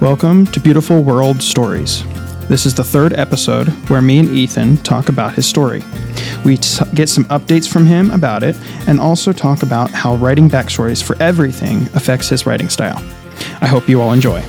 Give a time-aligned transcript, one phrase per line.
[0.00, 2.04] Welcome to Beautiful World Stories.
[2.48, 5.82] This is the third episode where me and Ethan talk about his story.
[6.42, 8.56] We t- get some updates from him about it
[8.86, 12.96] and also talk about how writing backstories for everything affects his writing style.
[13.60, 14.42] I hope you all enjoy.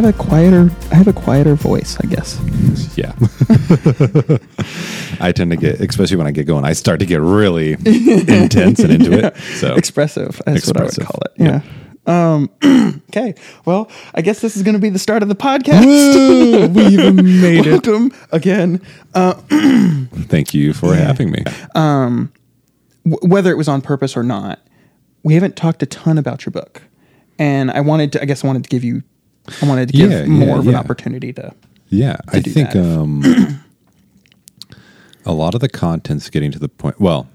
[0.00, 2.40] Have a quieter I have a quieter voice, I guess.
[2.96, 3.12] Yeah.
[5.20, 8.78] I tend to get, especially when I get going, I start to get really intense
[8.80, 9.36] and into it.
[9.58, 11.06] So Expressive, that's Expressive.
[11.06, 11.62] what I would call it.
[11.62, 11.62] Yeah.
[12.06, 12.48] Um,
[13.10, 13.34] okay.
[13.66, 16.74] Well, I guess this is going to be the start of the podcast.
[16.74, 17.86] we even made it.
[17.86, 18.80] Welcome again.
[19.14, 19.34] Uh,
[20.28, 21.44] Thank you for having me.
[21.74, 22.28] w-
[23.04, 24.60] whether it was on purpose or not,
[25.22, 26.82] we haven't talked a ton about your book,
[27.38, 28.22] and I wanted to.
[28.22, 29.02] I guess I wanted to give you.
[29.62, 30.78] I wanted to give Yeah, more yeah, of an yeah.
[30.78, 31.52] opportunity to.
[31.88, 33.22] Yeah, I do think um,
[35.24, 37.00] a lot of the content's getting to the point.
[37.00, 37.28] Well,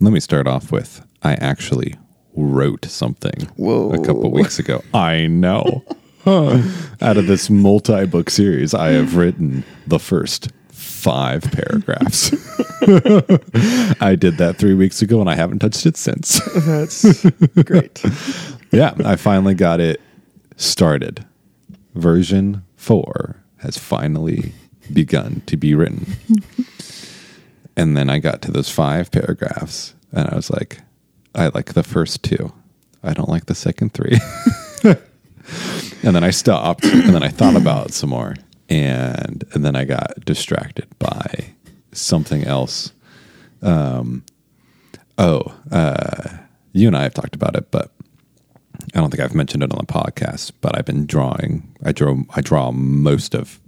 [0.00, 1.94] let me start off with I actually
[2.34, 3.90] wrote something Whoa.
[3.92, 4.82] a couple weeks ago.
[4.94, 5.84] I know.
[6.26, 12.30] Out of this multi book series, I have written the first five paragraphs.
[14.00, 16.40] I did that three weeks ago and I haven't touched it since.
[16.64, 17.24] That's
[17.64, 18.02] great.
[18.70, 20.00] yeah, I finally got it
[20.56, 21.26] started.
[21.94, 24.52] Version four has finally
[24.92, 26.06] begun to be written.
[27.76, 30.80] and then I got to those five paragraphs and I was like,
[31.34, 32.52] I like the first two.
[33.02, 34.18] I don't like the second three.
[34.84, 38.34] and then I stopped and then I thought about some more.
[38.68, 41.54] And and then I got distracted by
[41.92, 42.92] something else.
[43.60, 44.24] Um
[45.18, 46.38] oh, uh
[46.72, 47.92] you and I have talked about it, but
[48.94, 51.74] I don't think I've mentioned it on the podcast, but I've been drawing.
[51.84, 52.16] I draw.
[52.34, 53.60] I draw most of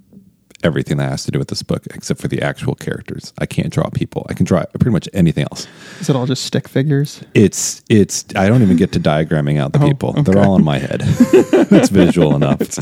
[0.63, 3.35] everything that has to do with this book, except for the actual characters.
[3.39, 4.27] I can't draw people.
[4.31, 5.67] I can draw pretty much anything else.
[6.01, 7.23] Is it all just stick figures?
[7.35, 8.25] It's it's.
[8.35, 10.13] I don't even get to diagramming out the Oh, people.
[10.23, 11.03] They're all in my head.
[11.05, 12.79] it's visual enough.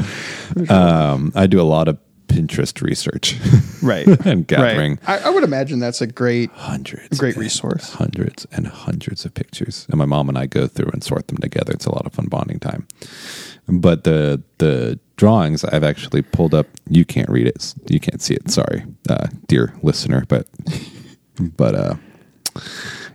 [0.71, 1.99] Um, I do a lot of
[2.33, 3.37] Pinterest research
[3.83, 4.07] Right.
[4.27, 5.21] and gathering Right.
[5.23, 6.51] I, I would imagine that's a great.
[6.53, 7.93] hundreds, Great resource.
[7.93, 9.87] hundreds and hundreds of pictures.
[9.91, 11.73] And my mom and I go through and sort them together.
[11.73, 12.87] It's a lot of fun bonding time.
[13.69, 16.67] But the the drawings I've actually pulled up.
[16.89, 17.75] You can't read it.
[17.89, 18.51] You can't see it.
[18.51, 20.25] Sorry, uh, dear listener.
[20.29, 20.47] But
[21.57, 21.95] but uh,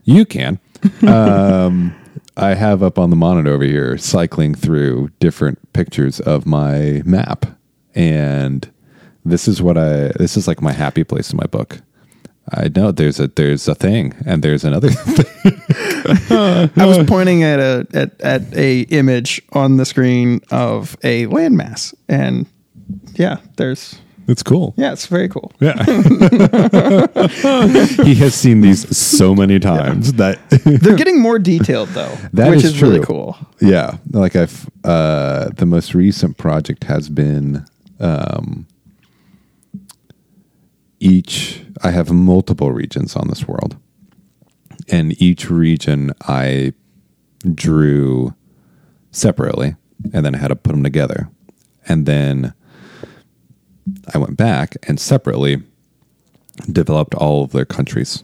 [0.03, 0.59] you can.
[1.05, 1.93] Um,
[2.37, 7.45] I have up on the monitor over here cycling through different pictures of my map,
[7.95, 8.69] and
[9.29, 10.11] this is what I.
[10.17, 11.79] This is like my happy place in my book.
[12.53, 15.61] I know there's a there's a thing, and there's another thing.
[16.77, 21.93] I was pointing at a at, at a image on the screen of a landmass,
[22.07, 22.45] and
[23.15, 23.99] yeah, there's
[24.29, 24.73] It's cool.
[24.77, 25.51] yeah, it's very cool.
[25.59, 25.83] Yeah.
[28.03, 30.39] he has seen these so many times that
[30.81, 33.37] They're getting more detailed though, That which is is, really cool.
[33.59, 37.65] yeah, like I've uh the most recent project has been
[37.99, 38.67] um
[40.99, 43.77] each I have multiple regions on this world.
[44.89, 46.73] And each region I
[47.53, 48.33] drew
[49.11, 49.75] separately
[50.13, 51.29] and then I had to put them together.
[51.87, 52.53] And then
[54.13, 55.61] I went back and separately
[56.71, 58.23] developed all of their countries.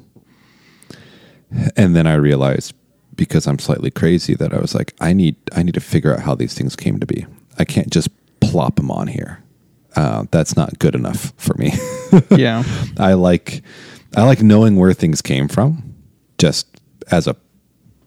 [1.75, 2.73] And then I realized
[3.15, 6.21] because I'm slightly crazy that I was like, I need I need to figure out
[6.21, 7.25] how these things came to be.
[7.59, 8.09] I can't just
[8.39, 9.42] plop them on here.
[9.95, 11.71] Uh, that's not good enough for me.
[12.29, 12.63] Yeah,
[12.99, 13.63] I like
[14.15, 15.95] I like knowing where things came from,
[16.37, 16.67] just
[17.09, 17.35] as a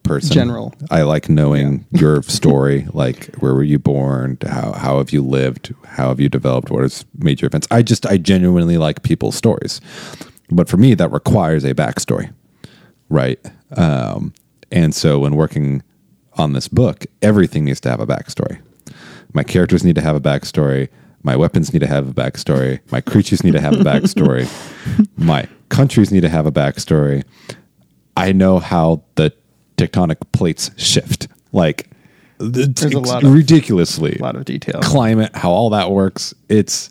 [0.04, 0.32] person.
[0.32, 0.74] General.
[0.90, 5.74] I like knowing your story, like where were you born, how how have you lived,
[5.84, 7.66] how have you developed, what has made major events.
[7.70, 9.80] I just I genuinely like people's stories,
[10.50, 12.32] but for me that requires a backstory,
[13.08, 13.40] right?
[13.76, 14.32] Um,
[14.70, 15.82] and so when working
[16.34, 18.60] on this book, everything needs to have a backstory.
[19.32, 20.88] My characters need to have a backstory.
[21.26, 22.78] My weapons need to have a backstory.
[22.92, 24.46] My creatures need to have a backstory.
[25.16, 27.24] My countries need to have a backstory.
[28.16, 29.32] I know how the
[29.76, 31.26] tectonic plates shift.
[31.50, 31.90] Like,
[32.38, 34.78] There's a lot of- ridiculously a lot of detail.
[34.82, 36.32] climate, how all that works.
[36.48, 36.90] It's,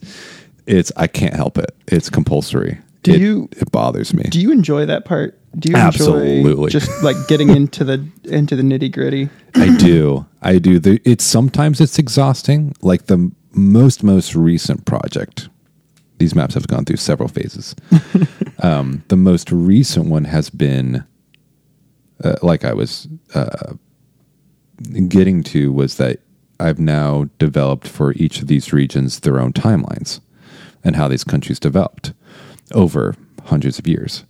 [0.68, 0.92] it's.
[0.98, 1.74] I can't help it.
[1.88, 2.78] It's compulsory.
[3.04, 4.24] Do It- you- It bothers me.
[4.24, 5.40] Do you enjoy that part?
[5.58, 6.42] Do you Absolutely.
[6.42, 9.30] enjoy just like getting into the into the nitty gritty?
[9.56, 10.26] I do.
[10.42, 10.80] I do.
[10.80, 12.76] The, it's sometimes it's exhausting.
[12.82, 15.50] Like the most most recent project.
[16.18, 17.76] These maps have gone through several phases.
[18.60, 21.04] um, the most recent one has been
[22.24, 23.74] uh, like I was uh,
[25.08, 26.20] getting to was that
[26.60, 30.22] I've now developed for each of these regions their own timelines
[30.84, 32.14] and how these countries developed
[32.74, 33.16] over
[33.46, 34.24] hundreds of years.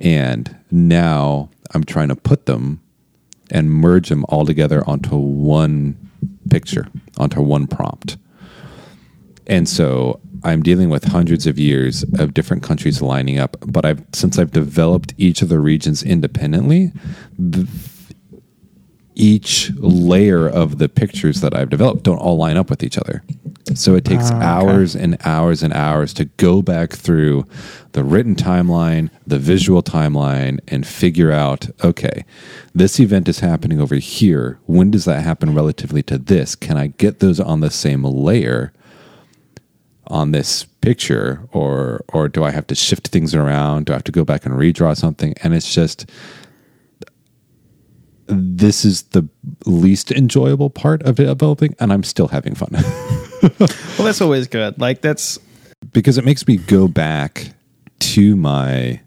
[0.00, 2.80] And now I'm trying to put them
[3.50, 5.96] and merge them all together onto one
[6.50, 8.16] picture, onto one prompt.
[9.46, 14.02] And so I'm dealing with hundreds of years of different countries lining up, but I've
[14.12, 16.92] since I've developed each of the regions independently,
[17.38, 17.68] the,
[19.14, 23.22] each layer of the pictures that I've developed don't all line up with each other.
[23.74, 24.44] So it takes Ah, okay.
[24.44, 27.46] hours and hours and hours to go back through
[27.92, 32.24] the written timeline, the visual timeline, and figure out okay,
[32.74, 34.58] this event is happening over here.
[34.66, 36.54] When does that happen relatively to this?
[36.54, 38.72] Can I get those on the same layer
[40.08, 43.86] on this picture, or or do I have to shift things around?
[43.86, 45.34] Do I have to go back and redraw something?
[45.42, 46.10] And it's just
[48.28, 49.28] this is the
[49.66, 52.70] least enjoyable part of developing, and I'm still having fun.
[53.60, 54.80] Well, that's always good.
[54.80, 55.38] Like that's
[55.92, 57.52] because it makes me go back
[57.98, 59.00] to my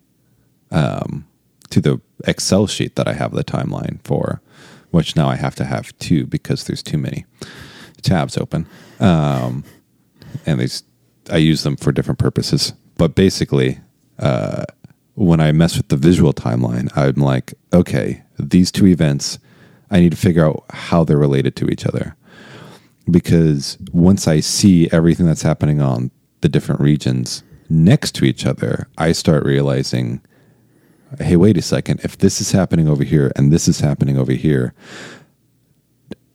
[0.72, 1.28] um
[1.70, 4.42] to the excel sheet that i have the timeline for
[4.92, 7.26] which now i have to have two because there's too many
[8.02, 8.68] tabs open
[9.00, 9.64] um
[10.46, 10.84] and there's
[11.32, 13.80] i use them for different purposes but basically
[14.20, 14.64] uh
[15.16, 19.40] when i mess with the visual timeline i'm like okay these two events
[19.92, 22.16] i need to figure out how they're related to each other
[23.12, 26.12] because once I see everything that's happening on
[26.42, 30.22] the different regions next to each other, I start realizing,
[31.20, 34.32] hey, wait a second, if this is happening over here and this is happening over
[34.32, 34.74] here,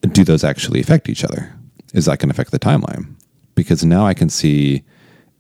[0.03, 1.53] do those actually affect each other?
[1.93, 3.15] Is that going to affect the timeline?
[3.55, 4.83] Because now I can see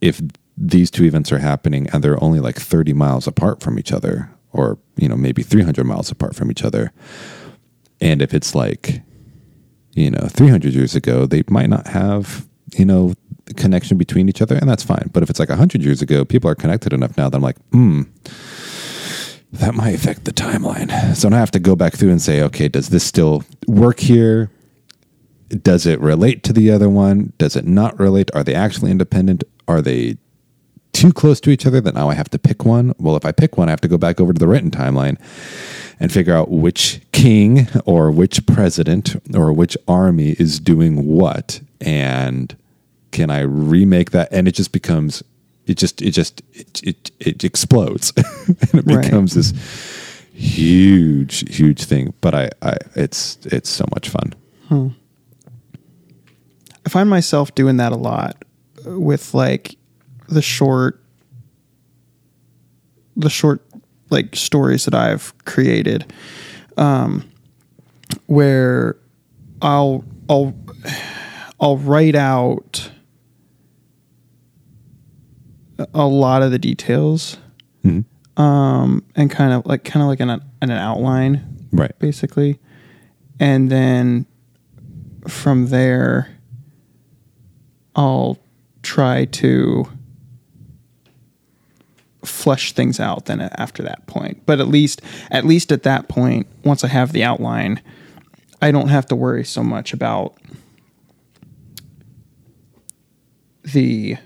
[0.00, 0.20] if
[0.56, 4.30] these two events are happening and they're only like 30 miles apart from each other,
[4.52, 6.92] or, you know, maybe 300 miles apart from each other.
[8.00, 9.02] And if it's like,
[9.94, 12.46] you know, 300 years ago, they might not have,
[12.76, 13.14] you know,
[13.56, 15.10] connection between each other, and that's fine.
[15.12, 17.58] But if it's like 100 years ago, people are connected enough now that I'm like,
[17.72, 18.02] hmm,
[19.52, 21.14] that might affect the timeline.
[21.14, 24.00] So now I have to go back through and say, okay, does this still work
[24.00, 24.50] here?
[25.62, 27.32] Does it relate to the other one?
[27.38, 28.30] Does it not relate?
[28.34, 29.44] Are they actually independent?
[29.68, 30.16] Are they
[30.92, 32.94] too close to each other that now I have to pick one?
[32.98, 35.18] Well, if I pick one, I have to go back over to the written timeline
[36.00, 42.56] and figure out which king or which president or which army is doing what and
[43.12, 45.22] can I remake that and it just becomes
[45.66, 49.04] it just it just it it, it explodes and it Right.
[49.04, 49.52] becomes this
[50.32, 54.34] huge huge thing but I I it's it's so much fun
[54.68, 54.88] hmm.
[56.86, 58.44] I find myself doing that a lot
[58.84, 59.76] with like
[60.28, 61.00] the short
[63.16, 63.62] the short
[64.10, 66.12] like stories that I've created
[66.76, 67.24] um
[68.26, 68.96] where
[69.62, 70.54] I'll I'll
[71.60, 72.90] I'll write out
[75.92, 77.36] a lot of the details
[77.84, 78.04] Mhm.
[78.36, 81.40] um and kind of like kind of like in, a, in an outline
[81.72, 82.58] right basically.
[83.40, 84.26] And then
[85.26, 86.28] from there,
[87.96, 88.38] I'll
[88.82, 89.88] try to
[92.24, 94.44] flesh things out then after that point.
[94.46, 97.80] But at least at least at that point, once I have the outline,
[98.62, 100.36] I don't have to worry so much about
[103.62, 104.16] the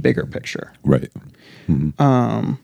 [0.00, 0.72] bigger picture.
[0.84, 1.10] right
[1.98, 2.58] Um.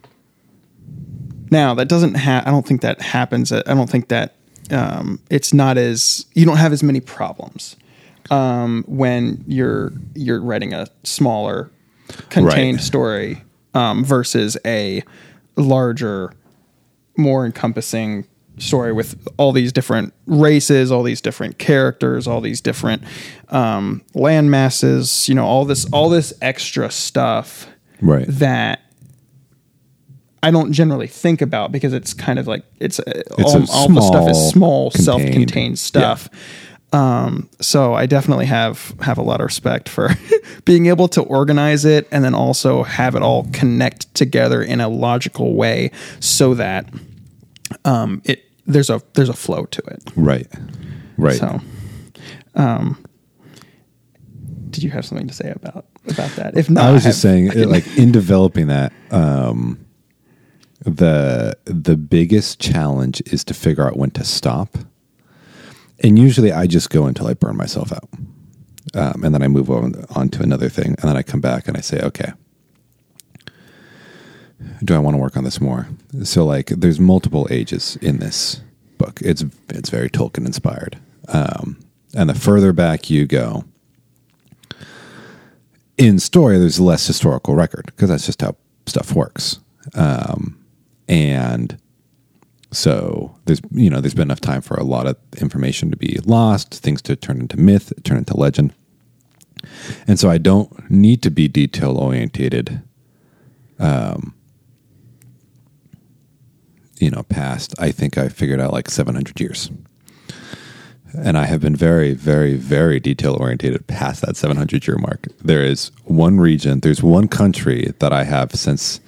[1.51, 3.53] Now that doesn't ha- I don't think that happens.
[3.53, 4.35] I don't think that
[4.71, 7.77] um, it's not as you don't have as many problems
[8.31, 11.71] um, when you're you're writing a smaller
[12.31, 12.85] contained Right.
[12.85, 13.43] story
[13.75, 15.03] um, versus a
[15.57, 16.33] larger,
[17.17, 18.27] more encompassing
[18.59, 23.03] story with all these different races, all these different characters, all these different
[23.51, 25.29] um, land masses.
[25.29, 27.67] You know, all this all this extra stuff
[28.01, 28.81] right that
[30.43, 33.89] I don't generally think about because it's kind of like it's, uh, It's all, all
[33.89, 36.29] the stuff is small, small, contained- self-contained stuff.
[36.93, 40.11] Um, so I definitely have have a lot of respect for
[40.65, 44.89] being able to organize it and then also have it all connect together in a
[44.89, 45.91] logical way
[46.21, 46.89] so that
[47.85, 50.03] um, it there's a there's a flow to it.
[50.17, 50.47] right
[51.19, 51.61] right So,
[52.55, 53.05] um,
[54.71, 56.57] did you have something to say about about that?
[56.57, 59.85] If not, I was have- just saying, it, like in developing that, um,
[60.85, 64.77] the the biggest challenge is to figure out when to stop.
[66.03, 68.09] And usually, I just go until I burn myself out,
[68.95, 71.67] um, and then I move on, on to another thing, and then I come back
[71.67, 72.33] and I say, okay,
[74.85, 75.89] do I want to work on this more?
[76.23, 78.61] So like there's multiple ages in this
[78.97, 79.21] book.
[79.23, 80.99] It's it's very Tolkien inspired.
[81.29, 81.81] Um,
[82.15, 83.65] and the further back you go
[85.99, 89.59] in story, there's less historical record because that's just how stuff works.
[89.95, 90.65] Um,
[91.09, 91.77] and
[92.71, 96.19] so there's you know there's been enough time for a lot of information to be
[96.25, 98.73] lost, things to turn into myth, turn into legend.
[100.07, 102.83] And so I don't need to be detail orientated
[103.81, 104.35] um,
[107.01, 109.71] you know, past, I think I figured out like 700 years.
[111.17, 115.27] And I have been very, very, very detail orientated past that 700 year mark.
[115.43, 119.01] There is one region, there's one country that I have since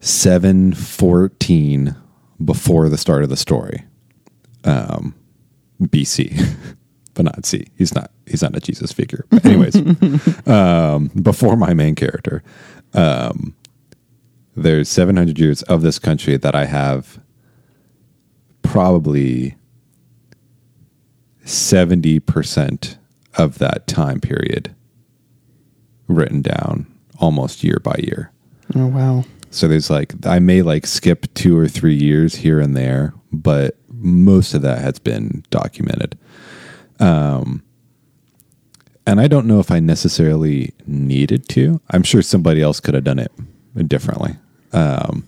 [0.00, 1.96] 714
[2.44, 3.84] before the start of the story,
[4.64, 5.14] um,
[5.82, 6.56] BC,
[7.14, 7.66] but not C.
[7.76, 8.10] He's not.
[8.26, 9.24] He's not a Jesus figure.
[9.30, 9.76] But anyways,
[10.46, 12.42] um, before my main character,
[12.94, 13.54] um,
[14.54, 17.20] there's 700 years of this country that I have
[18.62, 19.56] probably
[21.44, 22.98] 70%
[23.36, 24.74] of that time period
[26.06, 26.86] written down
[27.18, 28.30] almost year by year.
[28.74, 29.24] Oh wow.
[29.50, 33.76] So there's like I may like skip 2 or 3 years here and there, but
[33.88, 36.18] most of that has been documented.
[37.00, 37.62] Um
[39.08, 41.80] and I don't know if I necessarily needed to.
[41.88, 43.32] I'm sure somebody else could have done it
[43.88, 44.36] differently.
[44.74, 45.26] Um,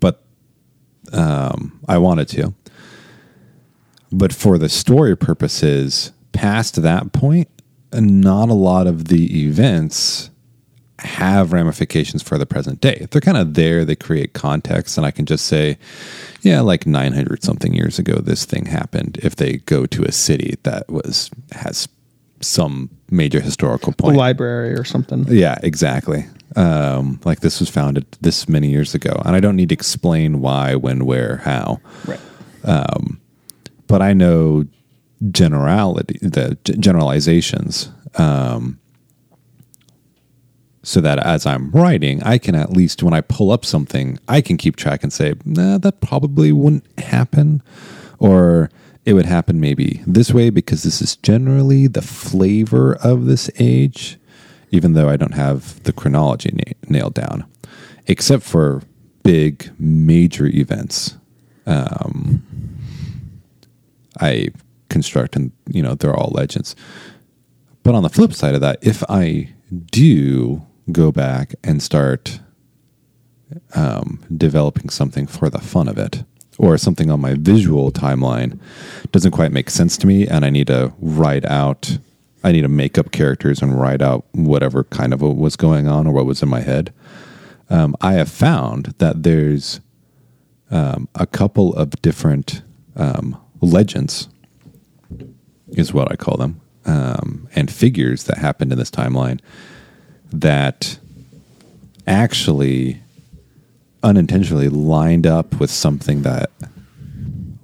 [0.00, 0.24] but
[1.12, 2.54] um, I wanted to.
[4.10, 7.48] But for the story purposes, past that point,
[7.92, 10.29] not a lot of the events
[11.00, 13.06] have ramifications for the present day.
[13.10, 15.78] They're kind of there, they create context, and I can just say,
[16.42, 19.18] yeah, like 900 something years ago, this thing happened.
[19.22, 21.88] If they go to a city that was has
[22.40, 25.26] some major historical point, a library or something.
[25.28, 26.26] Yeah, exactly.
[26.56, 30.40] Um, like this was founded this many years ago, and I don't need to explain
[30.40, 31.80] why, when, where, how.
[32.06, 32.20] Right.
[32.64, 33.20] Um,
[33.86, 34.64] but I know
[35.30, 38.78] generality, the generalizations, um,
[40.82, 44.40] so that as I'm writing, I can at least when I pull up something, I
[44.40, 47.62] can keep track and say, nah, that probably wouldn't happen,
[48.18, 48.70] or
[49.04, 54.18] it would happen maybe this way because this is generally the flavor of this age
[54.70, 57.44] even though I don't have the chronology na- nailed down,
[58.06, 58.82] except for
[59.22, 61.16] big major events.
[61.66, 62.42] Um,
[64.20, 64.48] I
[64.88, 66.74] construct and you know they're all legends.
[67.82, 69.50] But on the flip side of that, if I
[69.90, 72.40] do go back and start
[73.74, 76.24] um, developing something for the fun of it,
[76.58, 78.58] or something on my visual timeline
[79.12, 81.98] doesn't quite make sense to me, and I need to write out
[82.42, 85.88] I need to make up characters and write out whatever kind of what was going
[85.88, 86.92] on or what was in my head.
[87.68, 89.80] Um, I have found that there's
[90.70, 92.62] um, a couple of different
[92.96, 94.28] um, legends,
[95.68, 99.40] is what I call them, um, and figures that happened in this timeline
[100.32, 100.98] that
[102.06, 103.00] actually
[104.02, 106.50] unintentionally lined up with something that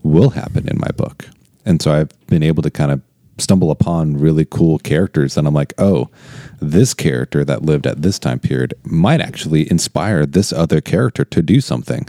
[0.02, 1.28] will happen in my book.
[1.64, 3.00] And so I've been able to kind of
[3.38, 6.08] stumble upon really cool characters and I'm like, oh,
[6.61, 11.42] this character that lived at this time period might actually inspire this other character to
[11.42, 12.08] do something.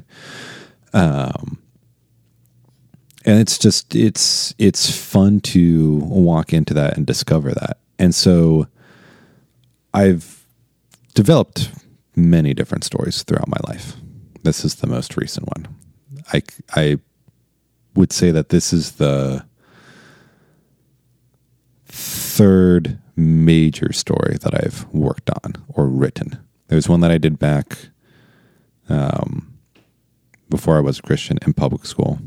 [0.93, 1.59] Um,
[3.25, 7.77] and it's just it's it's fun to walk into that and discover that.
[7.99, 8.67] And so
[9.93, 10.37] I've
[11.17, 11.71] developed
[12.15, 13.95] many different stories throughout my life.
[14.43, 15.67] This is the most recent one.
[16.31, 16.43] I
[16.75, 17.00] I
[17.95, 19.43] would say that this is the
[21.88, 26.38] third major story that I've worked on or written.
[26.67, 27.89] There's one that I did back
[28.88, 29.57] um,
[30.51, 32.19] before I was a Christian in public school,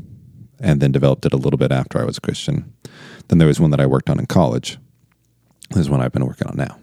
[0.59, 2.73] and then developed it a little bit after I was a Christian.
[3.29, 4.77] Then there was one that I worked on in college.
[5.69, 6.75] There's one I've been working on now.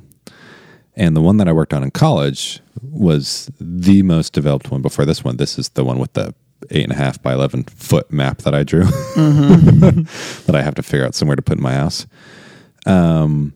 [0.99, 5.07] And the one that I worked on in college was the most developed one before
[5.07, 5.37] this one.
[5.37, 6.35] This is the one with the
[6.71, 10.03] eight and a half by 11 foot map that I drew mm-hmm.
[10.47, 12.07] that I have to figure out somewhere to put in my house.
[12.85, 13.55] Um,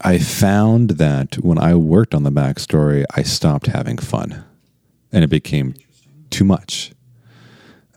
[0.00, 4.44] I found that when I worked on the backstory, I stopped having fun
[5.12, 5.74] and it became
[6.30, 6.90] too much.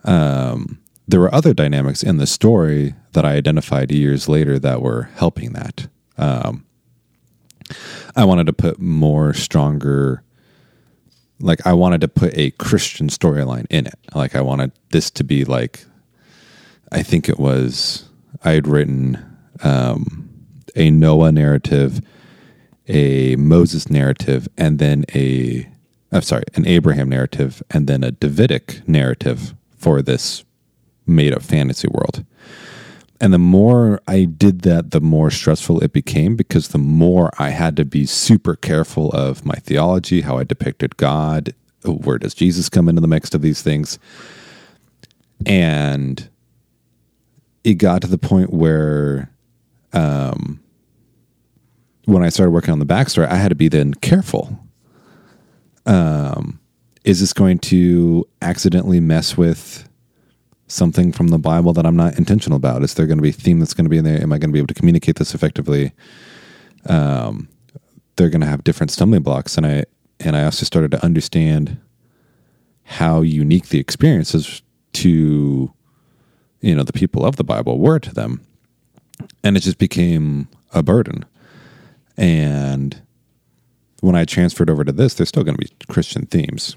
[0.04, 0.78] Um,
[1.08, 5.52] there were other dynamics in the story that I identified years later that were helping
[5.54, 5.88] that.
[6.16, 6.64] Um,
[8.16, 10.22] I wanted to put more stronger,
[11.38, 13.98] like, I wanted to put a Christian storyline in it.
[14.14, 15.84] Like, I wanted this to be like,
[16.92, 18.08] I think it was,
[18.44, 19.24] I had written
[19.62, 20.28] um,
[20.74, 22.00] a Noah narrative,
[22.88, 25.70] a Moses narrative and then a
[26.12, 30.44] I'm sorry, an Abraham narrative and then a Davidic narrative for this
[31.06, 32.24] made up fantasy world.
[33.20, 37.50] And the more I did that, the more stressful it became because the more I
[37.50, 42.70] had to be super careful of my theology, how I depicted God, where does Jesus
[42.70, 43.98] come into the mix of these things.
[45.44, 46.28] And
[47.62, 49.30] it got to the point where
[49.92, 50.60] um,
[52.06, 54.58] when I started working on the backstory, I had to be then careful.
[55.84, 56.58] Um,
[57.04, 59.89] is this going to accidentally mess with
[60.70, 62.82] something from the Bible that I'm not intentional about?
[62.82, 64.22] Is there going to be a theme that's going to be in there?
[64.22, 65.92] Am I going to be able to communicate this effectively?
[66.86, 67.48] Um,
[68.16, 69.84] they're going to have different stumbling blocks, and I
[70.18, 71.78] and I also started to understand
[72.84, 74.62] how unique the experiences
[74.92, 75.72] to
[76.60, 78.40] you know the people of the Bible were to them,
[79.42, 81.24] and it just became a burden.
[82.16, 83.00] And
[84.00, 86.76] when I transferred over to this, there's still going to be Christian themes,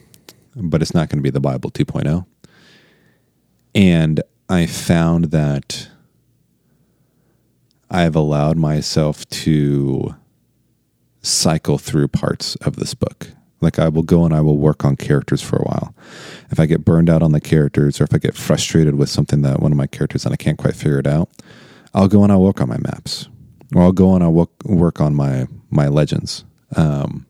[0.56, 2.26] but it's not going to be the Bible 2.0.
[3.76, 5.90] And I found that
[7.90, 10.16] I've allowed myself to
[11.22, 13.30] cycle through parts of this book.
[13.62, 15.96] Like I will go and I will work on characters for a while.
[16.52, 19.42] If I get burned out on the characters or if I get frustrated with something
[19.44, 21.30] that one of my characters and I can't quite figure it out,
[21.94, 23.30] I'll go and I'll work on my maps.
[23.74, 26.44] Or I'll go and I'll work, work on my my legends.
[26.76, 27.26] Um,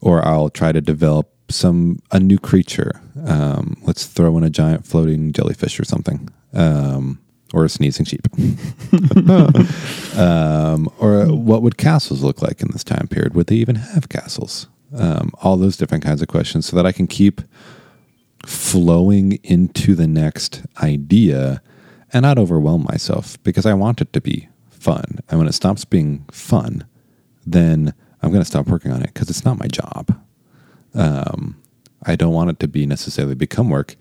[0.00, 3.00] or I'll try to develop some a new creature.
[3.28, 7.20] Um, let's throw in a giant floating jellyfish or something, um,
[7.52, 8.26] or a sneezing sheep.
[10.18, 13.34] um, or what would castles look like in this time period?
[13.34, 14.66] Would they even have castles?
[14.96, 17.42] Um, all those different kinds of questions, so that I can keep
[18.46, 21.60] flowing into the next idea
[22.12, 25.18] and not overwhelm myself because I want it to be fun.
[25.28, 26.86] And when it stops being fun,
[27.44, 27.92] then
[28.22, 30.18] I'm going to stop working on it because it's not my job.
[30.94, 31.60] Um,
[32.04, 33.96] I don't want it to be necessarily become work,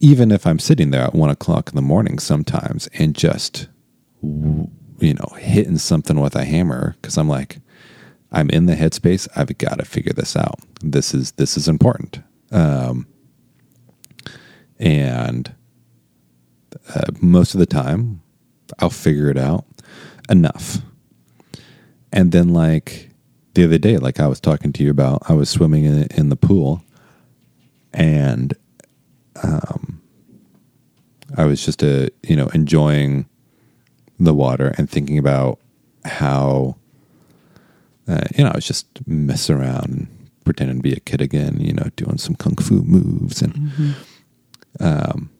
[0.00, 3.68] even if I'm sitting there at one o'clock in the morning sometimes and just,
[4.22, 7.58] you know, hitting something with a hammer because I'm like,
[8.32, 9.28] I'm in the headspace.
[9.36, 10.58] I've got to figure this out.
[10.82, 12.20] This is this is important.
[12.50, 13.06] Um,
[14.78, 15.54] and
[16.94, 18.22] uh, most of the time,
[18.80, 19.64] I'll figure it out
[20.28, 20.78] enough.
[22.12, 23.10] And then, like
[23.54, 26.28] the other day, like I was talking to you about, I was swimming in, in
[26.28, 26.83] the pool
[27.94, 28.54] and
[29.42, 30.02] um,
[31.36, 33.26] I was just, a, uh, you know, enjoying
[34.18, 35.58] the water and thinking about
[36.04, 36.76] how,
[38.06, 41.58] uh, you know, I was just messing around and pretending to be a kid again,
[41.60, 43.40] you know, doing some kung fu moves.
[43.40, 43.92] And mm-hmm.
[44.80, 45.30] um,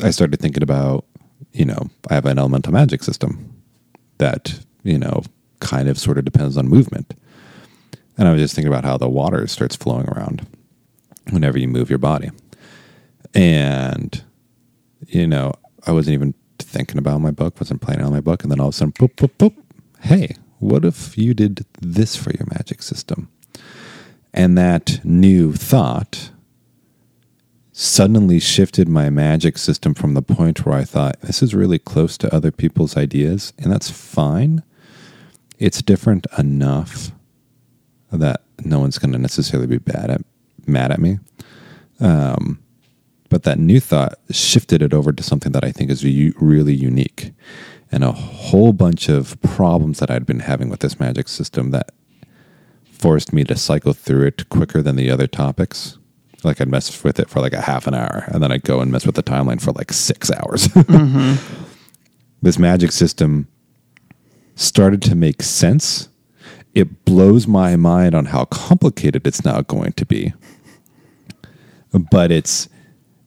[0.00, 1.04] I started thinking about,
[1.52, 3.62] you know, I have an elemental magic system
[4.18, 5.22] that, you know,
[5.60, 7.14] kind of sort of depends on movement.
[8.16, 10.46] And I was just thinking about how the water starts flowing around
[11.30, 12.30] whenever you move your body.
[13.34, 14.22] And,
[15.06, 15.52] you know,
[15.86, 18.42] I wasn't even thinking about my book, wasn't planning on my book.
[18.42, 19.54] And then all of a sudden, boop, boop, boop.
[20.00, 23.28] Hey, what if you did this for your magic system?
[24.32, 26.30] And that new thought
[27.72, 32.16] suddenly shifted my magic system from the point where I thought, this is really close
[32.18, 34.62] to other people's ideas, and that's fine
[35.58, 37.10] it's different enough
[38.12, 40.20] that no one's going to necessarily be bad at
[40.68, 41.18] mad at me.
[42.00, 42.60] Um,
[43.30, 46.74] but that new thought shifted it over to something that I think is u- really
[46.74, 47.32] unique,
[47.90, 51.90] and a whole bunch of problems that I'd been having with this magic system that
[52.84, 55.98] forced me to cycle through it quicker than the other topics.
[56.42, 58.80] Like I'd mess with it for like a half an hour, and then I'd go
[58.80, 60.68] and mess with the timeline for like six hours.
[60.68, 61.64] mm-hmm.
[62.42, 63.48] This magic system
[64.54, 66.10] started to make sense,
[66.74, 70.34] it blows my mind on how complicated it's now going to be.
[72.10, 72.68] But it's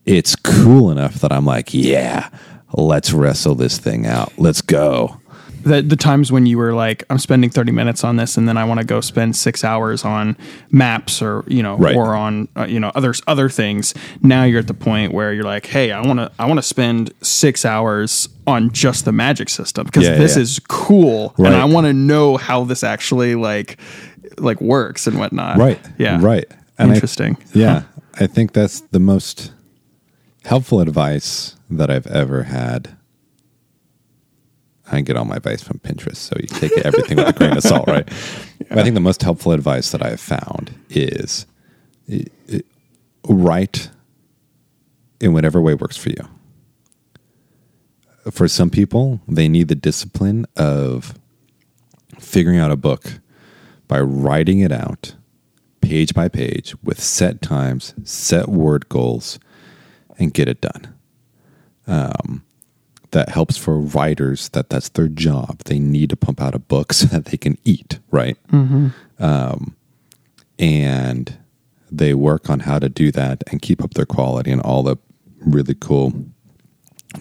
[0.06, 2.28] it's cool enough that I'm like, yeah,
[2.72, 4.32] let's wrestle this thing out.
[4.38, 5.20] Let's go
[5.68, 8.56] the, the times when you were like, I'm spending 30 minutes on this, and then
[8.56, 10.36] I want to go spend six hours on
[10.70, 11.96] maps or you know, right.
[11.96, 13.94] or on uh, you know other other things.
[14.22, 16.62] Now you're at the point where you're like, hey, I want to I want to
[16.62, 20.42] spend six hours on just the magic system because yeah, this yeah.
[20.42, 21.52] is cool, right.
[21.52, 23.78] and I want to know how this actually like
[24.38, 25.58] like works and whatnot.
[25.58, 25.80] Right.
[25.98, 26.18] Yeah.
[26.20, 26.46] Right.
[26.78, 27.36] And Interesting.
[27.36, 27.82] I, yeah,
[28.20, 29.52] I think that's the most
[30.44, 32.96] helpful advice that I've ever had
[34.90, 37.62] I get all my advice from Pinterest, so you take everything with a grain of
[37.62, 38.08] salt, right?
[38.70, 38.80] Yeah.
[38.80, 41.46] I think the most helpful advice that I have found is
[43.26, 43.88] write
[45.20, 46.28] in whatever way works for you.
[48.30, 51.14] For some people, they need the discipline of
[52.18, 53.20] figuring out a book
[53.86, 55.14] by writing it out
[55.88, 59.38] page by page with set times, set word goals,
[60.18, 60.94] and get it done.
[61.86, 62.44] Um,
[63.12, 65.60] that helps for writers that that's their job.
[65.64, 68.36] They need to pump out a book so that they can eat, right?
[69.18, 69.74] Um,
[70.58, 71.38] and
[71.90, 74.98] they work on how to do that and keep up their quality and all the
[75.40, 76.12] really cool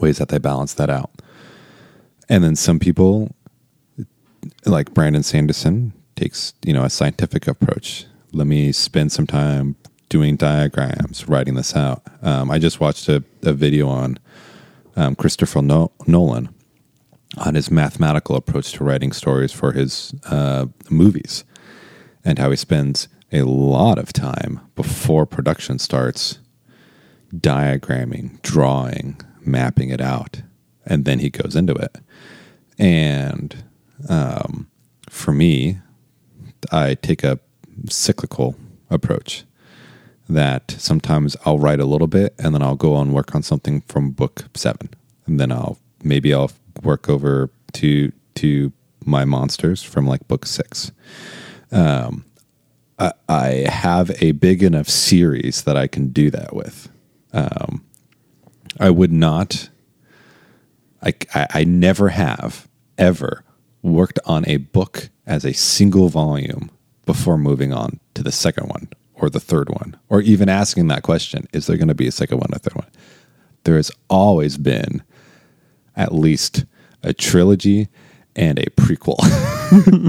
[0.02, 1.12] ways that they balance that out.
[2.28, 3.34] And then some people,
[4.66, 8.06] like Brandon Sanderson, takes you know a scientific approach.
[8.32, 9.76] Let me spend some time
[10.10, 12.04] doing diagrams, writing this out.
[12.22, 14.20] Um, I just watched a, a video on
[14.96, 16.54] um, Christopher no- Nolan
[17.38, 21.44] on his mathematical approach to writing stories for his uh, movies
[22.24, 26.40] and how he spends a lot of time before production starts
[27.36, 30.42] diagramming, drawing, mapping it out,
[30.86, 31.98] and then he goes into it.
[32.80, 33.64] And
[34.08, 34.70] um,
[35.10, 35.80] for me,
[36.72, 37.40] I take a
[37.90, 38.56] cyclical
[38.90, 39.44] approach
[40.30, 43.82] that sometimes I'll write a little bit and then I'll go on work on something
[43.82, 44.90] from book seven.
[45.26, 46.52] And then I'll maybe I'll
[46.84, 48.72] work over to to
[49.06, 50.92] my monsters from like book six.
[51.72, 52.26] Um,
[53.30, 56.90] I, have a big enough series that I can do that with.
[57.32, 57.86] Um,
[58.80, 59.70] I would not.
[61.02, 63.44] I I never have ever
[63.84, 66.72] worked on a book as a single volume
[67.08, 71.02] before moving on to the second one or the third one, or even asking that
[71.02, 72.92] question: Is there going to be a second one, or a third one?
[73.64, 75.02] There has always been
[75.96, 76.66] at least
[77.02, 77.88] a trilogy
[78.36, 79.18] and a prequel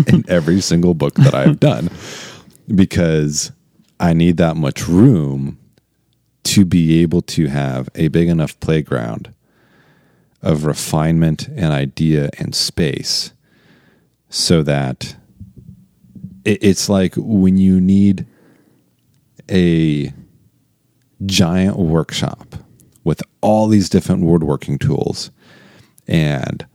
[0.13, 1.89] in every single book that I've done
[2.75, 3.51] because
[3.99, 5.59] I need that much room
[6.45, 9.35] to be able to have a big enough playground
[10.43, 13.33] of refinement and idea and space
[14.29, 15.17] so that
[16.49, 18.27] it, it's like when you need
[19.51, 20.13] a
[21.27, 22.55] giant workshop
[23.05, 25.31] with all these different woodworking tools
[26.07, 26.67] and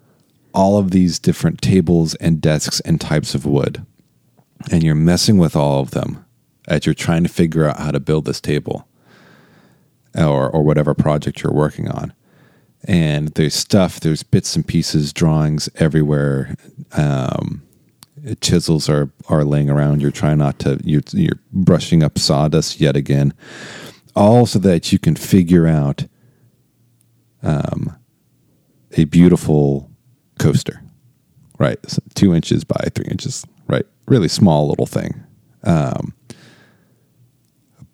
[0.54, 3.84] all of these different tables and desks and types of wood.
[4.72, 6.24] And you're messing with all of them
[6.68, 8.88] as you're trying to figure out how to build this table
[10.16, 12.14] or, or whatever project you're working on.
[12.86, 16.56] And there's stuff, there's bits and pieces, drawings everywhere.
[16.92, 17.64] Um,
[18.42, 20.02] chisels are, are laying around.
[20.02, 23.34] You're trying not to, you're, you're brushing up sawdust yet again.
[24.16, 26.06] All so that you can figure out
[27.42, 27.96] um,
[28.96, 29.90] a beautiful
[30.40, 30.82] coaster,
[31.58, 31.80] right?
[31.88, 33.86] So two inches by three inches, right?
[34.08, 35.24] Really small little thing.
[35.64, 36.14] Um,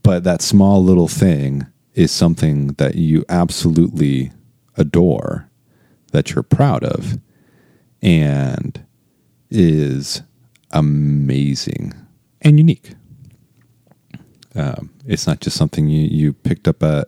[0.04, 4.32] but that small little thing is something that you absolutely
[4.78, 5.50] adore,
[6.12, 7.18] that you're proud of,
[8.02, 8.86] and
[9.50, 10.22] is
[10.72, 11.94] amazing
[12.42, 12.94] and unique.
[14.56, 17.08] Um, it's not just something you, you picked up at,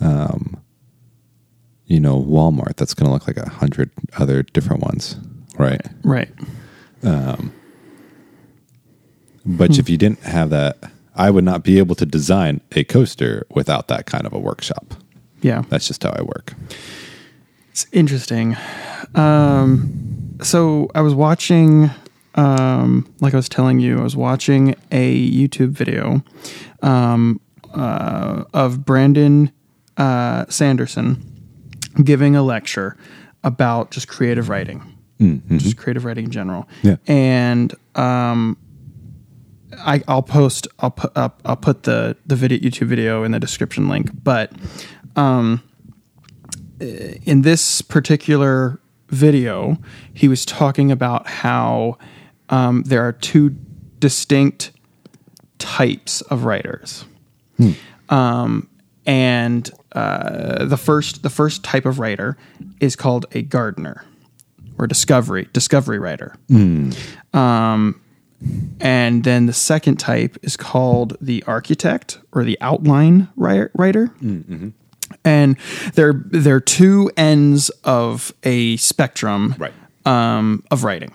[0.00, 0.60] um,
[1.86, 5.16] you know, Walmart that's going to look like a hundred other different ones,
[5.58, 5.80] right?
[6.02, 6.30] Right.
[9.46, 13.46] But if you didn't have that, I would not be able to design a coaster
[13.50, 14.94] without that kind of a workshop.
[15.40, 15.62] Yeah.
[15.68, 16.54] That's just how I work.
[17.70, 18.56] It's interesting.
[19.14, 21.90] Um, so I was watching,
[22.34, 26.22] um, like I was telling you, I was watching a YouTube video
[26.82, 27.40] um,
[27.74, 29.50] uh, of Brandon
[29.96, 31.22] uh, Sanderson
[32.02, 32.96] giving a lecture
[33.44, 34.82] about just creative writing,
[35.58, 36.68] just creative writing in general.
[36.82, 36.96] Yeah.
[37.06, 38.58] And um,
[39.78, 43.40] I, I'll post, I'll put up, I'll put the the video YouTube video in the
[43.40, 44.52] description link, but
[45.16, 45.62] um,
[46.80, 49.78] in this particular video,
[50.14, 51.98] he was talking about how
[52.48, 53.50] um, there are two
[53.98, 54.72] distinct
[55.58, 57.04] types of writers,
[58.08, 58.68] um,
[59.06, 62.36] and uh, the first the first type of writer
[62.80, 64.04] is called a gardener
[64.78, 66.36] or discovery discovery writer.
[67.32, 68.00] Um,
[68.80, 74.12] and then the second type is called the architect or the outline wri- writer
[75.24, 75.56] and
[75.94, 79.72] they're they're two ends of a spectrum Right.
[80.04, 81.12] um, of writing.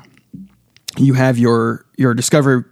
[0.98, 2.64] You have your your discovery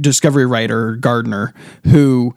[0.00, 2.34] discovery writer gardener who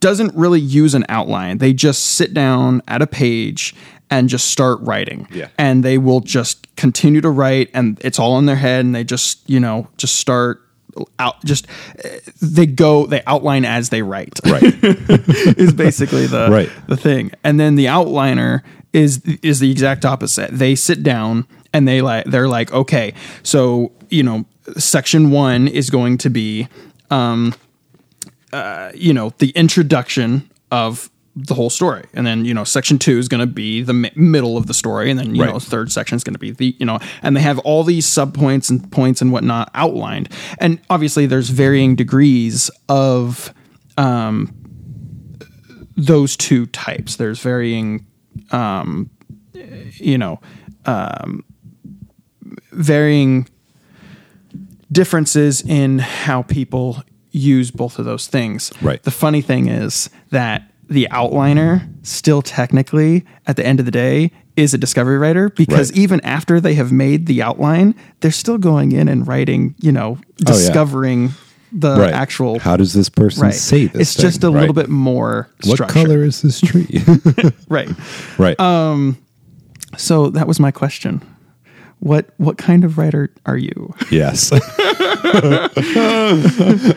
[0.00, 1.58] doesn't really use an outline.
[1.58, 3.74] They just sit down at a page
[4.10, 5.28] and just start writing.
[5.30, 5.48] Yeah.
[5.58, 9.04] And they will just continue to write and it's all in their head and they
[9.04, 10.61] just, you know, just start
[11.18, 11.66] out just
[12.40, 14.62] they go they outline as they write Right.
[15.58, 16.70] is basically the Right.
[16.86, 17.30] the thing.
[17.44, 20.50] And then the outliner is is the exact opposite.
[20.52, 24.44] They sit down and they like they're like, okay, so you know,
[24.76, 26.68] section one is going to be,
[27.10, 27.54] um,
[28.52, 33.18] uh, you know, the introduction of the whole story, and then you know, section two
[33.18, 35.50] is going to be the mi- middle of the story, and then you Right.
[35.52, 38.06] know, third section is going to be the you know, and they have all these
[38.06, 43.52] subpoints and points and whatnot outlined, and obviously there's varying degrees of
[43.96, 44.52] um,
[45.96, 47.16] those two types.
[47.16, 48.06] There's varying,
[48.50, 49.08] um,
[49.94, 50.38] you know,
[50.84, 51.44] um,
[52.72, 53.48] varying
[54.90, 58.72] differences in how people use both of those things.
[58.82, 59.02] Right.
[59.02, 64.30] The funny thing is that the outliner still technically at the end of the day
[64.56, 65.98] is a discovery writer because Right.
[65.98, 70.18] even after they have made the outline, they're still going in and writing, you know,
[70.18, 70.44] Oh, yeah.
[70.46, 71.30] discovering
[71.72, 72.12] the right.
[72.12, 73.54] actual How does this person right.
[73.54, 74.00] say this?
[74.02, 76.04] it's just a thing, little bit more What structured.
[76.04, 77.02] color is this tree?
[77.68, 77.88] Right.
[78.36, 78.60] right.
[78.60, 79.16] Um,
[79.96, 81.22] so that was my question.
[82.00, 83.94] What what kind of writer are you?
[84.10, 84.50] Yes.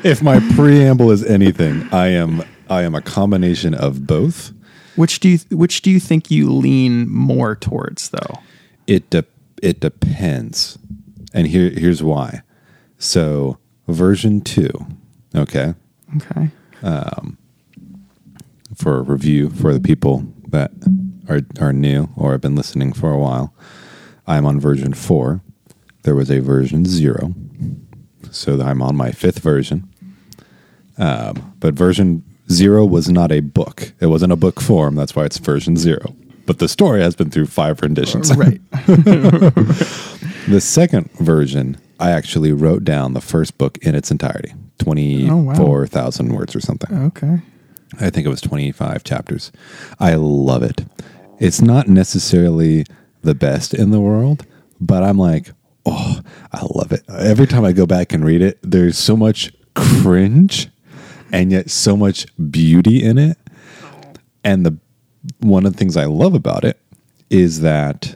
[0.03, 4.51] if my preamble is anything, I am I am a combination of both.
[4.95, 8.39] Which do you which do you think you lean more towards though?
[8.88, 9.25] It de-
[9.62, 10.78] it depends.
[11.34, 12.41] And here here's why.
[12.97, 14.69] So, version 2,
[15.36, 15.73] okay?
[16.17, 16.49] Okay.
[16.82, 17.38] Um
[18.75, 20.71] For a review for the people that
[21.28, 23.54] are are new or have been listening for a while.
[24.28, 25.41] I'm on version 4.
[26.04, 27.34] There was a version 0.
[28.32, 29.89] So I'm on my fifth version.
[30.97, 33.93] Um, but version zero was not a book.
[33.99, 34.95] It wasn't a book form.
[34.95, 36.15] That's why it's version zero.
[36.45, 38.36] But the story has been through five renditions.
[38.36, 38.62] right.
[40.47, 46.55] The second version, I actually wrote down the first book in its entirety 24,000 words
[46.55, 46.95] or something.
[47.05, 47.39] Okay.
[47.99, 49.51] I think it was 25 chapters.
[49.99, 50.86] I love it.
[51.39, 52.86] It's not necessarily
[53.23, 54.45] the best in the world,
[54.79, 55.49] but I'm like,
[55.88, 57.01] oh, I love it.
[57.10, 60.69] Every time I go back and read it, there's so much cringe
[61.36, 63.38] and yet so much beauty in it.
[64.43, 64.78] And the
[65.39, 66.80] one of the things I love about it
[67.30, 68.15] is that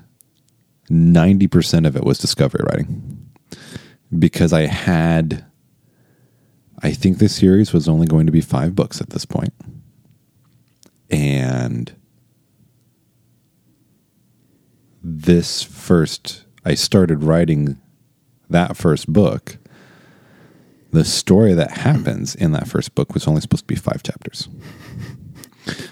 [0.90, 3.30] 90% of it was discovery writing.
[4.18, 5.46] Because I had
[6.82, 9.54] I think the series was only going to be 5 books at this point.
[11.10, 11.94] And
[15.04, 17.82] this first I started writing
[18.50, 19.58] that first book.
[20.92, 24.50] The story that happens in that first book was only supposed to be 5 chapters.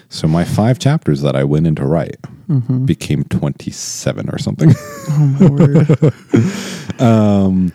[0.08, 2.84] So my 5 chapters that I went in to write mm-hmm.
[2.84, 4.72] became 27 or something.
[5.10, 6.14] Oh my word.
[6.98, 7.72] Um,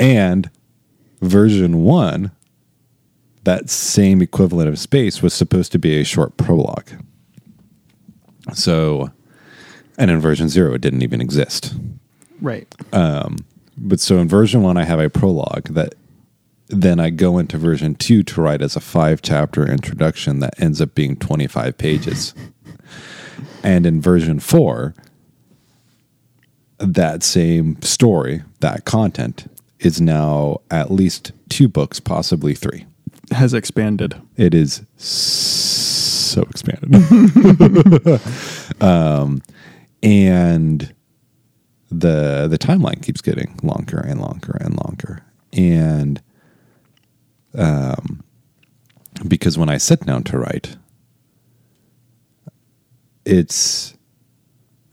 [0.00, 0.50] and
[1.20, 2.30] version one,
[3.44, 6.88] that same equivalent of space, was supposed to be a short prologue.
[8.54, 9.10] So,
[9.98, 11.74] and in version zero, it didn't even exist.
[12.40, 12.66] right.
[12.94, 13.36] Um,
[13.76, 15.94] but so in version one, I have a prologue that
[16.68, 20.80] then I go into version two to write as a five chapter introduction that ends
[20.80, 22.34] up being 25 pages.
[23.62, 24.94] and in version four,
[26.78, 32.86] that same story, that content, is now at least two books, possibly three.
[33.30, 34.20] Has expanded.
[34.36, 36.94] It is so expanded.
[38.80, 39.42] um,
[40.02, 40.94] and
[41.90, 45.22] the the timeline keeps getting longer and longer and longer.
[45.52, 46.20] And
[47.56, 48.22] um,
[49.26, 50.76] because when I sit down to write,
[53.24, 53.94] it's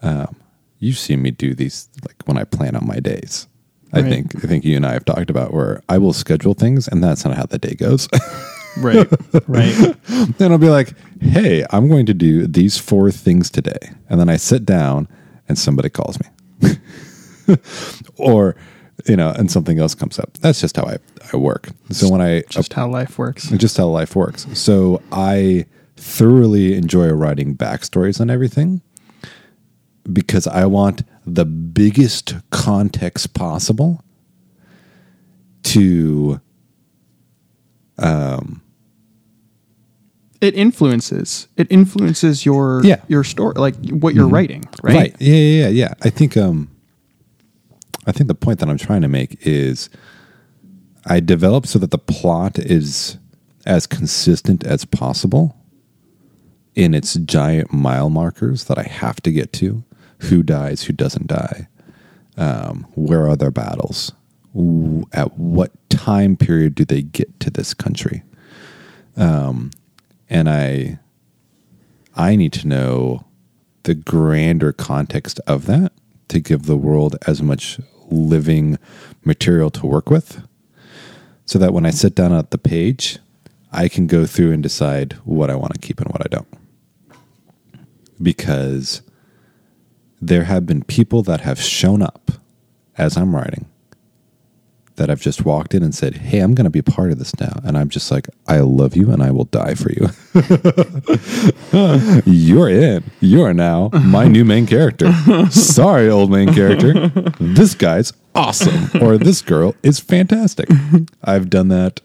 [0.01, 0.35] um,
[0.79, 3.47] you've seen me do these like when I plan out my days.
[3.95, 6.87] I think I think you and I have talked about where I will schedule things
[6.87, 8.09] and that's not how the day goes.
[8.77, 9.07] Right.
[9.47, 9.95] right.
[10.37, 13.91] then I'll be like, hey, I'm going to do these four things today.
[14.09, 15.07] And then I sit down
[15.47, 16.77] and somebody calls me.
[18.17, 18.55] or,
[19.05, 20.33] you know, and something else comes up.
[20.39, 20.97] That's just how I,
[21.33, 21.69] I work.
[21.91, 23.49] So when I, Just how life works.
[23.49, 24.47] just how life works.
[24.53, 25.65] So I
[25.97, 28.81] thoroughly enjoy writing backstories on everything
[30.11, 34.03] because I want the biggest context possible
[35.63, 36.41] to
[37.97, 38.61] um
[40.41, 41.47] It influences.
[41.55, 43.01] It influences your Yeah.
[43.07, 45.15] your story, like what you're writing, right?
[45.19, 45.93] Yeah, yeah, yeah, yeah.
[46.01, 46.69] I think um
[48.05, 49.89] I think the point that I'm trying to make is
[51.05, 53.17] I develop so that the plot is
[53.65, 55.55] as consistent as possible
[56.75, 59.83] in its giant mile markers that I have to get to.
[60.19, 61.67] Who dies, who doesn't die?
[62.37, 64.11] Um, where are their battles?
[65.11, 68.23] At what time period do they get to this country?
[69.15, 69.71] Um,
[70.29, 70.99] and I
[72.15, 73.25] I need to know
[73.83, 75.91] the grander context of that
[76.29, 77.79] to give the world as much
[78.13, 78.77] living
[79.23, 80.45] material to work with
[81.45, 83.19] so that when I sit down at the page,
[83.71, 86.47] I can go through and decide what I want to keep and what I don't.
[88.21, 89.01] Because
[90.21, 92.31] there have been people that have shown up
[92.97, 93.65] as I'm writing
[94.95, 97.37] that I've just walked in and said, Hey, I'm going to be part of this
[97.39, 97.59] now.
[97.63, 100.09] And I'm just like, I love you and I will die for you.
[102.31, 103.03] You're in.
[103.19, 105.11] You are now my new main character.
[105.49, 107.09] Sorry, old main character.
[107.39, 109.01] This guy's awesome.
[109.01, 110.69] Or this girl is fantastic.
[111.23, 112.01] I've done that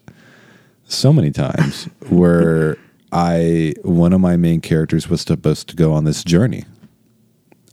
[0.85, 2.77] so many times where
[3.11, 6.65] I, one of my main characters was supposed to go on this journey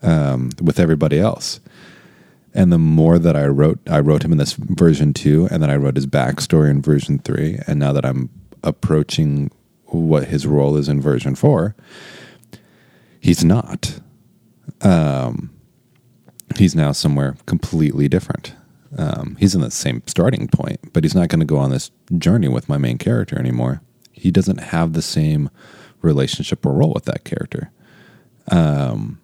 [0.03, 1.61] um, with everybody else
[2.57, 5.71] and the more that I wrote, I wrote him in this version two, and then
[5.71, 7.59] I wrote his backstory in version three.
[7.67, 8.31] And now that I'm
[8.65, 9.51] approaching
[9.85, 11.77] what his role is in version four,
[13.21, 14.01] he's not.
[14.81, 15.51] Um,
[16.57, 18.55] he's now somewhere completely different.
[18.97, 21.91] Um, he's in the same starting point, but he's not going to go on this
[22.17, 23.83] journey with my main character anymore.
[24.13, 25.51] He doesn't have the same
[26.01, 27.71] relationship or role with that character.
[28.51, 29.21] Um,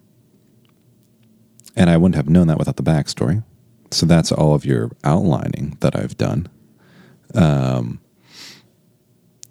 [1.75, 3.43] and I wouldn't have known that without the backstory.
[3.91, 6.47] So that's all of your outlining that I've done.
[7.35, 7.99] Um,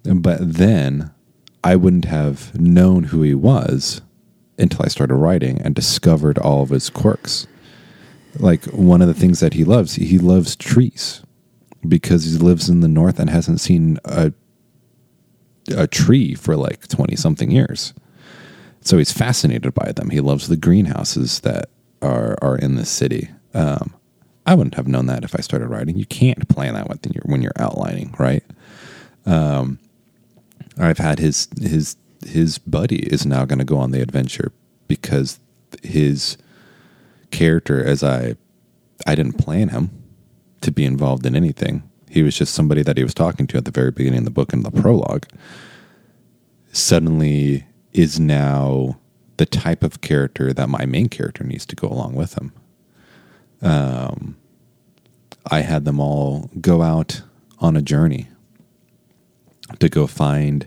[0.03, 1.11] but then
[1.63, 4.01] I wouldn't have known who he was
[4.57, 7.47] until I started writing and discovered all of his quirks.
[8.37, 11.21] Like one of the things that he loves, he loves trees
[11.87, 14.33] because he lives in the north and hasn't seen a
[15.73, 17.93] a tree for like 20 something years.
[18.81, 20.09] So he's fascinated by them.
[20.09, 21.69] He loves the greenhouses that
[22.03, 23.29] are are in the city.
[23.53, 23.93] Um,
[24.45, 25.97] I wouldn't have known that if I started writing.
[25.97, 28.43] You can't plan that when you're when you're outlining, right?
[29.25, 29.79] Um,
[30.77, 34.51] I've had his his his buddy is now going to go on the adventure
[34.87, 35.39] because
[35.81, 36.37] his
[37.31, 38.35] character, as I
[39.05, 39.91] I didn't plan him
[40.61, 41.83] to be involved in anything.
[42.09, 44.31] He was just somebody that he was talking to at the very beginning of the
[44.31, 45.25] book in the prologue.
[46.71, 48.99] Suddenly is now
[49.43, 52.53] the type of character that my main character needs to go along with him.
[53.61, 54.37] Um,
[55.51, 57.23] I had them all go out
[57.59, 58.29] on a journey
[59.79, 60.65] to go find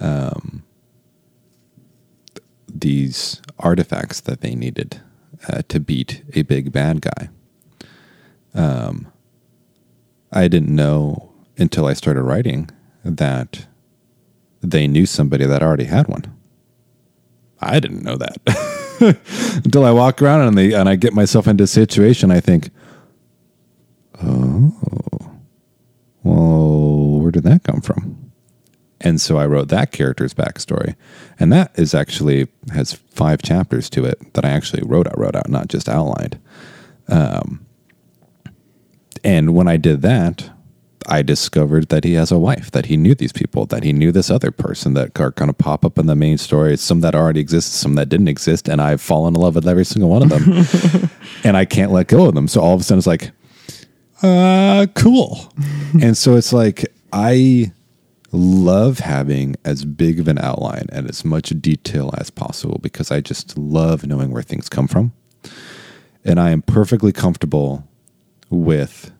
[0.00, 0.64] um,
[2.68, 5.00] these artifacts that they needed
[5.48, 7.28] uh, to beat a big bad guy.
[8.52, 9.12] Um,
[10.32, 12.68] I didn't know until I started writing
[13.04, 13.68] that
[14.60, 16.39] they knew somebody that already had one.
[17.60, 21.64] I didn't know that until I walk around and they and I get myself into
[21.64, 22.30] a situation.
[22.30, 22.70] I think,
[24.22, 24.72] oh,
[26.22, 28.32] well, where did that come from?
[29.00, 30.94] And so I wrote that character's backstory,
[31.38, 35.36] and that is actually has five chapters to it that I actually wrote out, wrote
[35.36, 36.38] out, not just outlined.
[37.08, 37.64] Um,
[39.24, 40.50] and when I did that,
[41.10, 44.12] I discovered that he has a wife, that he knew these people, that he knew
[44.12, 46.76] this other person that are going to pop up in the main story.
[46.76, 49.84] Some that already exist, some that didn't exist, and I've fallen in love with every
[49.84, 51.10] single one of them,
[51.44, 52.46] and I can't let go of them.
[52.46, 53.32] So all of a sudden, it's like,
[54.22, 55.52] uh, cool.
[56.00, 57.72] and so it's like I
[58.30, 63.20] love having as big of an outline and as much detail as possible because I
[63.20, 65.12] just love knowing where things come from,
[66.24, 67.88] and I am perfectly comfortable
[68.48, 69.10] with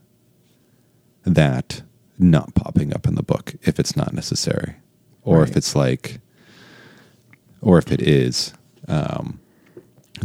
[1.25, 1.83] that
[2.19, 4.75] not popping up in the book if it's not necessary,
[5.23, 5.49] or Right.
[5.49, 6.21] if it's like,
[7.61, 8.53] or if it is
[8.89, 9.41] um,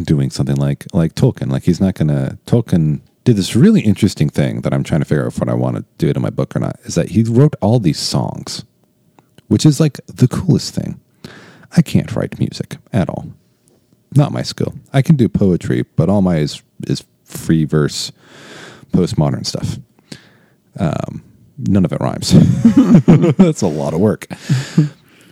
[0.04, 1.50] doing something like like Tolkien.
[1.52, 5.24] Like he's not gonna Tolkien did this really interesting thing that I'm trying to figure
[5.24, 6.80] out if what I want to do it in my book or not.
[6.84, 8.64] Is that he wrote all these songs,
[9.48, 11.00] which is like the coolest thing.
[11.78, 13.28] I can't write music at all.
[14.16, 14.76] Not my skill.
[14.94, 18.12] I can do poetry, but all my is is free verse,
[18.92, 19.80] postmodern stuff.
[20.78, 21.24] Um,
[21.58, 22.32] none of it rhymes.
[23.38, 24.28] That's a lot of work.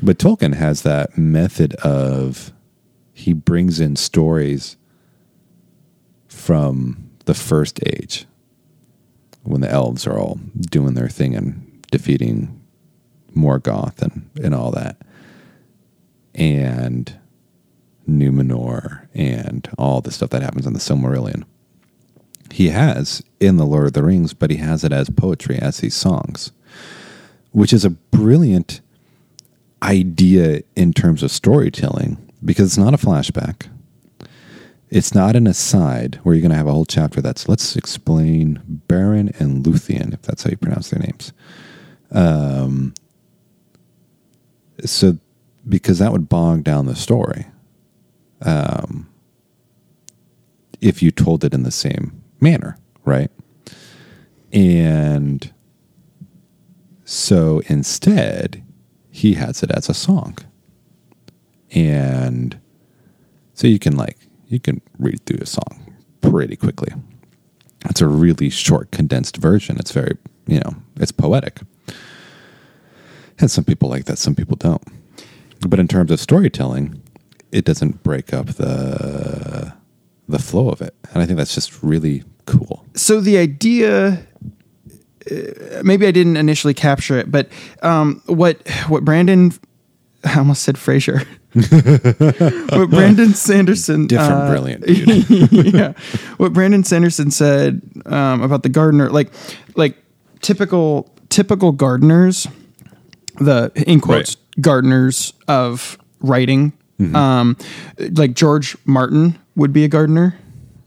[0.01, 2.51] But Tolkien has that method of
[3.13, 4.77] he brings in stories
[6.27, 8.25] from the first age
[9.43, 12.59] when the elves are all doing their thing and defeating
[13.35, 14.97] Morgoth and, and all that.
[16.35, 17.17] And
[18.07, 21.43] Numenor and all the stuff that happens in the Silmarillion
[22.53, 25.79] he has in the Lord of the Rings, but he has it as poetry, as
[25.79, 26.51] these songs,
[27.49, 28.79] which is a brilliant
[29.81, 33.69] idea in terms of storytelling because it's not a flashback.
[34.91, 38.61] It's not an aside where you're going to have a whole chapter that's let's explain
[38.87, 41.33] Beren and Luthien, if that's how you pronounce their names.
[42.11, 42.93] Um,
[44.85, 45.17] so,
[45.67, 47.47] because that would bog down the story.
[48.43, 49.09] Um,
[50.81, 53.31] if you told it in the same manner, right?
[54.51, 55.51] And
[57.05, 58.63] so instead,
[59.09, 60.37] he has it as a song.
[61.71, 62.59] And
[63.53, 64.17] so you can like
[64.47, 66.93] you can read through a song pretty quickly.
[67.85, 69.77] It's a really short condensed version.
[69.79, 70.17] It's very,
[70.47, 71.61] you know, it's poetic.
[73.39, 74.83] And some people like that, some people don't.
[75.67, 77.01] But in terms of storytelling,
[77.51, 79.73] it doesn't break up the
[80.27, 80.95] the flow of it.
[81.11, 82.85] And I think that's just really cool.
[82.95, 84.25] so the idea
[85.31, 87.49] uh, maybe i didn't initially capture it but
[87.81, 89.51] um, what what brandon
[90.25, 91.21] i almost said Fraser
[91.53, 95.73] what brandon sanderson Different uh, brilliant dude.
[95.73, 95.93] yeah
[96.37, 99.31] what brandon sanderson said um, about the gardener like
[99.75, 99.95] like
[100.41, 102.47] typical typical gardeners
[103.35, 107.15] the in quotes gardeners of writing Mm-hmm.
[107.15, 107.57] um,
[108.11, 110.35] like george martin would be a gardener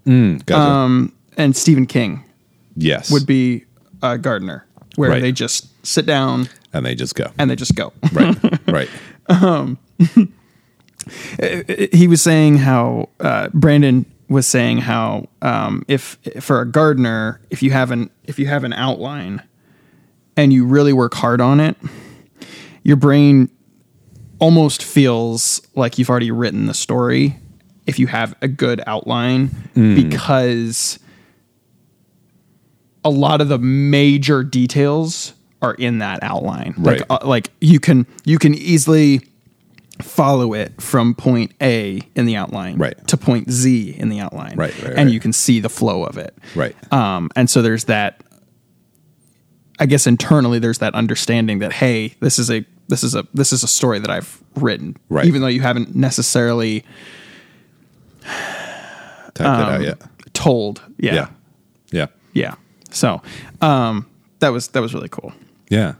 [0.06, 0.56] Gotcha.
[0.56, 2.24] um, and stephen king
[2.76, 3.10] yes.
[3.10, 3.64] would be
[4.02, 4.66] a gardener
[4.96, 5.22] where Right.
[5.22, 7.30] they just sit down and they just go.
[7.38, 7.92] and they just go.
[8.12, 8.36] Right.
[8.66, 8.88] right.
[11.92, 17.62] he was saying how uh, Brandon was saying how um, if for a gardener, if
[17.62, 19.42] you have an if you have an outline
[20.36, 21.76] and you really work hard on it,
[22.82, 23.48] your brain
[24.38, 27.36] almost feels like you've already written the story
[27.86, 30.98] if you have a good outline because
[33.06, 35.32] a lot of the major details
[35.62, 37.06] are in that outline like Right.
[37.10, 39.20] uh, like you can you can easily
[40.02, 43.06] follow it from point A in the outline Right.
[43.08, 45.08] to point Z in the outline Right, right, and right.
[45.10, 46.74] you can see the flow of it Right.
[46.92, 48.22] um, and so there's that
[49.78, 53.52] I guess internally there's that understanding that hey this is a this is a this
[53.52, 55.24] is a story that I've written Right.
[55.26, 56.84] even though you haven't necessarily
[59.34, 60.02] Typed it out yet.
[60.32, 61.28] told yeah Yeah.
[61.92, 62.06] Yeah.
[62.32, 62.54] yeah
[62.96, 63.22] so
[63.60, 64.06] um,
[64.38, 65.32] that was that was really cool.
[65.68, 65.94] Yeah.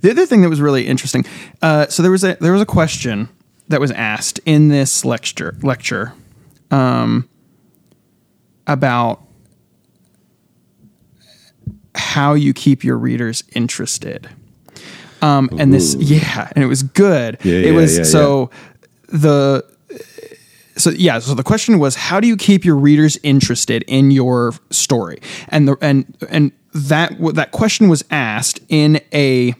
[0.00, 1.24] the other thing that was really interesting
[1.60, 3.28] uh, so there was a there was a question
[3.68, 6.12] that was asked in this lecture lecture
[6.70, 7.28] um,
[8.66, 9.22] about
[11.94, 14.28] how you keep your readers interested.
[15.20, 17.38] Um, and this yeah and it was good.
[17.42, 18.50] Yeah, it yeah, was yeah, so
[19.08, 19.64] the
[20.78, 24.52] so yeah so the question was how do you keep your readers interested in your
[24.70, 25.18] story
[25.48, 29.54] and the and and that that question was asked in a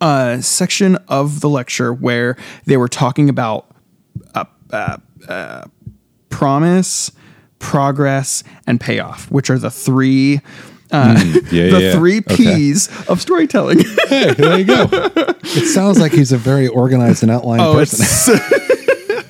[0.00, 3.66] uh, section of the lecture where they were talking about
[4.34, 4.96] uh, uh,
[5.28, 5.64] uh,
[6.28, 7.12] promise
[7.58, 10.40] progress and payoff which are the three
[10.90, 11.14] uh,
[11.50, 11.92] Yeah, the yeah.
[11.94, 12.36] three Okay.
[12.36, 14.88] p's of storytelling Hey, there you go.
[14.92, 18.04] it sounds like he's a very organized and outlined Oh, person.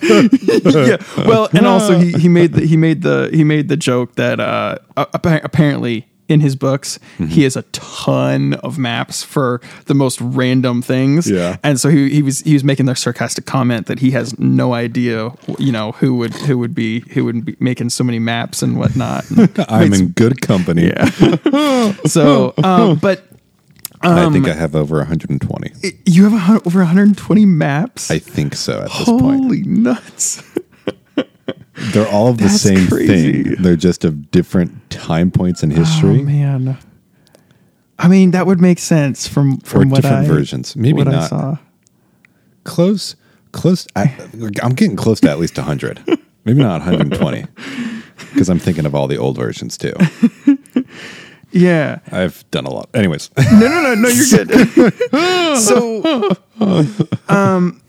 [0.89, 0.97] yeah.
[1.27, 4.41] Well, and also he, he made the he made the he made the joke that
[4.41, 7.27] uh, appa- apparently in his books Mm-hmm.
[7.27, 11.31] he has a ton of maps for the most random things.
[11.31, 11.57] Yeah.
[11.63, 14.73] and so he, he was he was making the sarcastic comment that he has no
[14.73, 18.63] idea you know who would who would be who would be making so many maps
[18.63, 19.25] and whatnot.
[19.37, 20.87] And I'm in good company.
[20.89, 21.05] yeah.
[22.07, 23.25] so, um, but
[24.05, 25.73] I think um, I have over 120.
[26.07, 28.11] you have a, over 120 maps.
[28.11, 29.21] I think so at this point.
[29.43, 30.43] Holy nuts!
[31.93, 33.43] They're all of the That's same crazy.
[33.45, 33.63] thing.
[33.63, 36.79] They're just of different time points in history Oh man.
[37.99, 40.77] I mean, that would make sense from or from what different I versions.
[40.77, 41.57] Maybe what I not saw.
[42.65, 43.17] close.
[43.53, 43.87] Close.
[43.95, 44.15] I,
[44.63, 46.03] I'm getting close to at least 100.
[46.45, 47.45] Maybe not 120
[48.33, 49.93] because I'm thinking of all the old versions too.
[51.53, 51.99] Yeah.
[52.11, 52.89] I've done a lot.
[52.95, 54.09] Anyways, No, no, no, no.
[54.09, 55.59] You're good.
[55.59, 56.37] so,
[57.29, 57.81] um,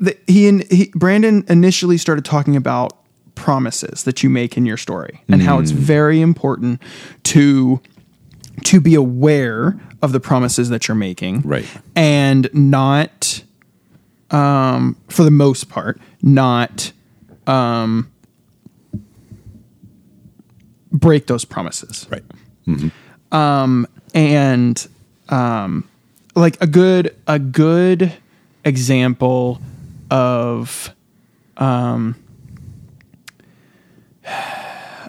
[0.00, 2.96] the, he and he, Brandon initially started talking about
[3.34, 5.62] promises that you make in your story and how Mm.
[5.62, 6.80] it's very important
[7.24, 7.80] to
[8.64, 11.66] to be aware of the promises that you're making, Right.
[11.94, 13.42] and not,
[14.30, 16.90] um, for the most part, not
[17.46, 18.10] um,
[20.90, 22.22] break those promises right.
[24.14, 24.88] And
[25.28, 25.88] um,
[26.34, 28.12] like a good a good
[28.64, 29.60] example
[30.10, 30.94] of
[31.56, 32.14] um,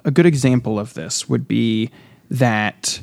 [0.06, 1.90] a good example of this would be
[2.30, 3.00] that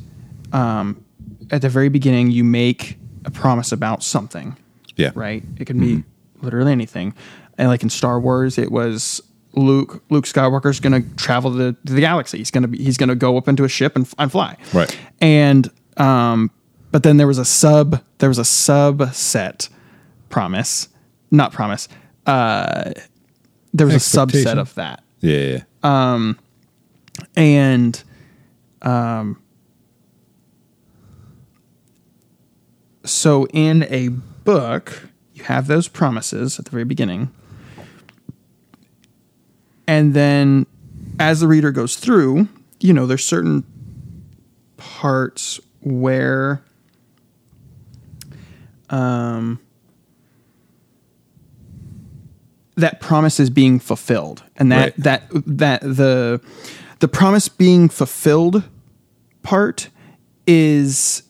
[0.53, 1.03] um,
[1.51, 4.57] at the very beginning you make a promise about something
[4.97, 5.11] Yeah.
[5.15, 5.43] right?
[5.59, 6.05] It can be
[6.43, 7.15] literally anything.
[7.59, 9.23] And like in star wars it was
[9.57, 13.15] luke luke skywalker's gonna travel to the, to the galaxy he's gonna be he's gonna
[13.15, 14.97] go up into a ship and, and fly Right.
[15.21, 16.51] and um
[16.91, 19.69] but then there was a sub there was a subset
[20.29, 20.89] promise
[21.31, 21.89] not promise
[22.27, 22.93] uh
[23.73, 25.03] there was a subset of that.
[25.21, 26.33] Yeah, yeah.
[27.37, 28.03] and
[28.83, 29.43] um,
[33.05, 37.31] so in a book you have those promises at the very beginning
[39.87, 40.67] and then
[41.19, 42.49] as the reader goes through
[42.81, 43.65] you know there's certain
[44.77, 46.63] parts where
[48.91, 49.59] um,
[52.77, 54.97] that promise is being fulfilled and that Right.
[54.99, 56.41] that that the
[57.01, 58.65] the promise being fulfilled
[59.43, 59.89] part
[60.47, 61.23] is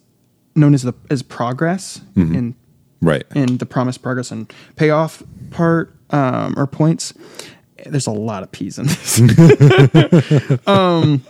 [0.54, 2.54] known as the as progress in
[3.02, 3.24] right.
[3.34, 7.12] in the promise progress and payoff part um, or points
[7.86, 9.20] there's a lot of p's in this
[10.66, 11.22] um,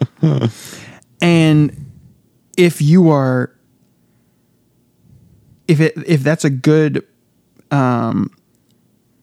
[1.21, 1.91] and
[2.57, 3.55] if you are
[5.69, 7.05] if it if that's a good
[7.71, 8.31] um,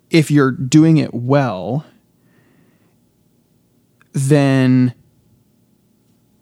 [0.10, 1.86] if you're doing it well
[4.14, 4.94] then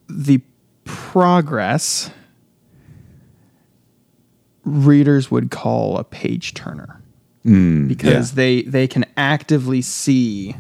[0.08, 0.42] the
[0.86, 2.10] progress
[4.64, 7.02] readers would call a page turner
[7.44, 8.36] because yeah.
[8.36, 10.56] they they can actively see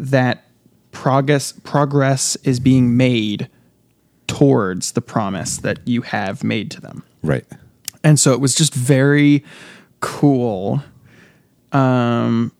[0.00, 0.44] that
[0.92, 3.48] progress progress is being made
[4.26, 7.44] towards the promise that you have made to them Right.
[8.02, 9.44] and so it was just very
[10.00, 10.82] cool
[11.72, 12.50] um,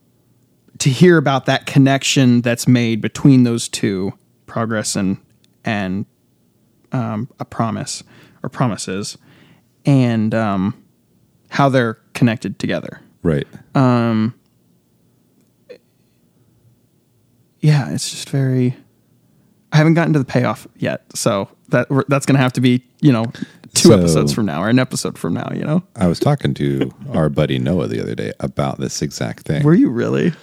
[0.77, 4.13] to hear about that connection that's made between those two
[4.45, 5.17] progress and
[5.65, 6.05] and
[6.91, 8.03] um, a promise
[8.43, 9.17] or promises
[9.85, 10.81] and um,
[11.49, 13.47] how they're connected together Right.
[17.61, 18.75] Yeah it's just very
[19.71, 23.11] i haven't gotten to the payoff yet so that that's gonna have to be you
[23.11, 23.25] know
[23.73, 26.53] two So- episodes from now or an episode from now you know I was talking
[26.55, 29.63] to our buddy Noah the other day about this exact thing.
[29.63, 30.33] were you really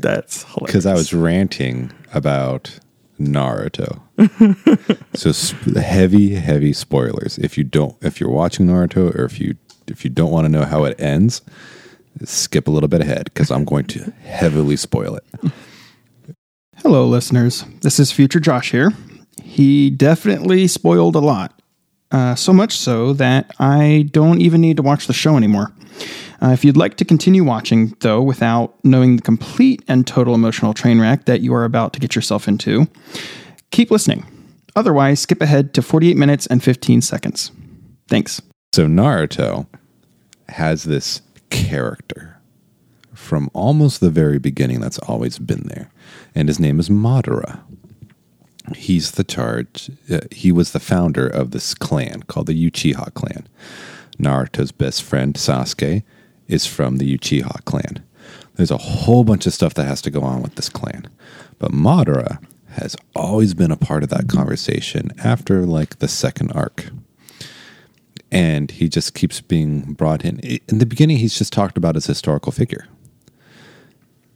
[0.00, 2.78] that's because I was ranting about
[3.20, 4.00] Naruto.
[5.14, 7.38] so sp- heavy, heavy spoilers.
[7.38, 9.54] If you don't, if you're watching Naruto, or if you
[9.86, 11.42] if you don't want to know how it ends,
[12.24, 15.52] skip a little bit ahead because I'm going to heavily spoil it.
[16.82, 17.64] Hello, listeners.
[17.82, 18.90] This is Future Josh here.
[19.40, 21.62] He definitely spoiled a lot.
[22.10, 25.72] Uh, so much so that I don't even need to watch the show anymore.
[26.42, 30.74] Uh, if you'd like to continue watching, though, without knowing the complete and total emotional
[30.74, 32.88] train wreck that you are about to get yourself into,
[33.70, 34.26] keep listening.
[34.74, 37.52] Otherwise, skip ahead to 48 minutes and 15 seconds.
[38.08, 38.42] Thanks.
[38.74, 39.68] So Naruto
[40.48, 42.40] has this character
[43.14, 45.91] from almost the very beginning that's always been there,
[46.34, 47.60] and his name is Madara.
[48.76, 49.90] He's the charge.
[50.10, 53.46] Uh, he was the founder of this clan called the Uchiha clan.
[54.18, 56.02] Naruto's best friend Sasuke
[56.46, 58.04] is from the Uchiha clan.
[58.54, 61.08] There's a whole bunch of stuff that has to go on with this clan,
[61.58, 66.90] but Madara has always been a part of that conversation after like the second arc
[68.32, 70.40] and he just keeps being brought in.
[70.40, 72.86] In the beginning, he's just talked about as a historical figure,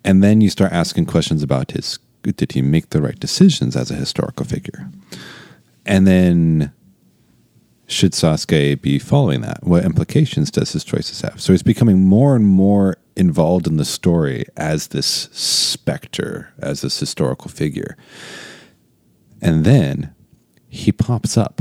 [0.06, 3.90] and then you start asking questions about his did he make the right decisions as
[3.90, 4.88] a historical figure,
[5.84, 6.72] and then
[7.86, 9.62] should Sasuke be following that?
[9.62, 11.40] What implications does his choices have?
[11.40, 16.98] So he's becoming more and more involved in the story as this specter, as this
[16.98, 17.96] historical figure,
[19.42, 20.14] and then
[20.68, 21.60] he pops up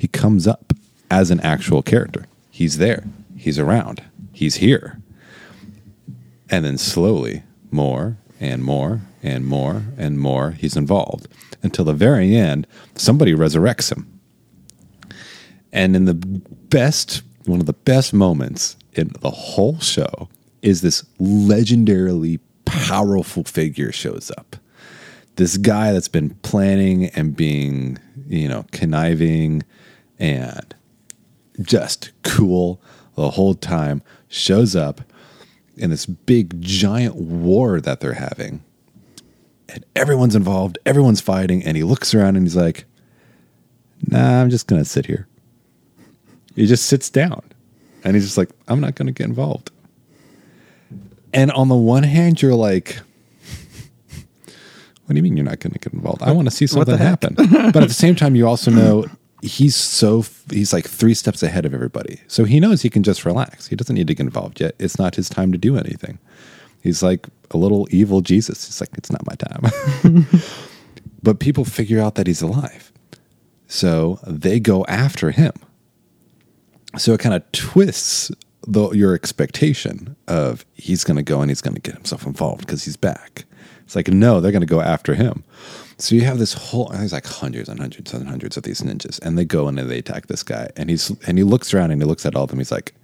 [0.00, 0.72] he comes up
[1.10, 2.24] as an actual character.
[2.50, 3.04] He's there.
[3.36, 4.02] He's around.
[4.32, 4.99] He's here.
[6.50, 11.28] And then slowly, more and more and more and more, he's involved
[11.62, 14.20] until the very end, somebody resurrects him.
[15.72, 20.28] And in the best, one of the best moments in the whole show
[20.62, 24.56] is this legendarily powerful figure shows up.
[25.36, 29.62] This guy that's been planning and being, you know, conniving
[30.18, 30.74] and
[31.62, 32.80] just cool
[33.14, 35.00] the whole time shows up
[35.80, 38.62] in this big giant war that they're having.
[39.68, 42.84] And everyone's involved, everyone's fighting, and he looks around and he's like,
[44.06, 45.26] Nah, I'm just gonna sit here.
[46.56, 47.42] He just sits down
[48.02, 49.70] and he's just like, I'm not gonna get involved.
[51.32, 52.98] And on the one hand, you're like,
[55.04, 56.22] What do you mean you're not to get involved?
[56.22, 57.34] I want to see something happen.
[57.36, 59.06] but at the same time, you also know
[59.42, 62.20] he's so he's like three steps ahead of everybody.
[62.26, 63.66] So he knows he can just relax.
[63.66, 64.74] He doesn't need to get involved yet.
[64.78, 66.18] It's not his time to do anything.
[66.82, 68.66] He's like a little evil Jesus.
[68.66, 70.24] He's like, it's not my time.
[71.22, 72.92] but people figure out that he's alive.
[73.66, 75.52] So they go after him.
[76.96, 78.32] So it kind of twists
[78.66, 82.60] the your expectation of he's going to go and he's going to get himself involved
[82.60, 83.44] because he's back.
[83.84, 85.44] It's like no, they're going to go after him.
[86.00, 89.20] So you have this whole there's like hundreds and hundreds and hundreds of these ninjas,
[89.20, 91.90] and they go in and they attack this guy, and he's and he looks around
[91.90, 92.58] and he looks at all of them.
[92.58, 92.94] He's like,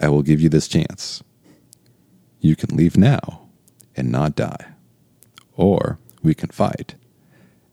[0.00, 1.22] "I will give you this chance.
[2.40, 3.48] You can leave now
[3.96, 4.66] and not die,
[5.56, 6.94] or we can fight,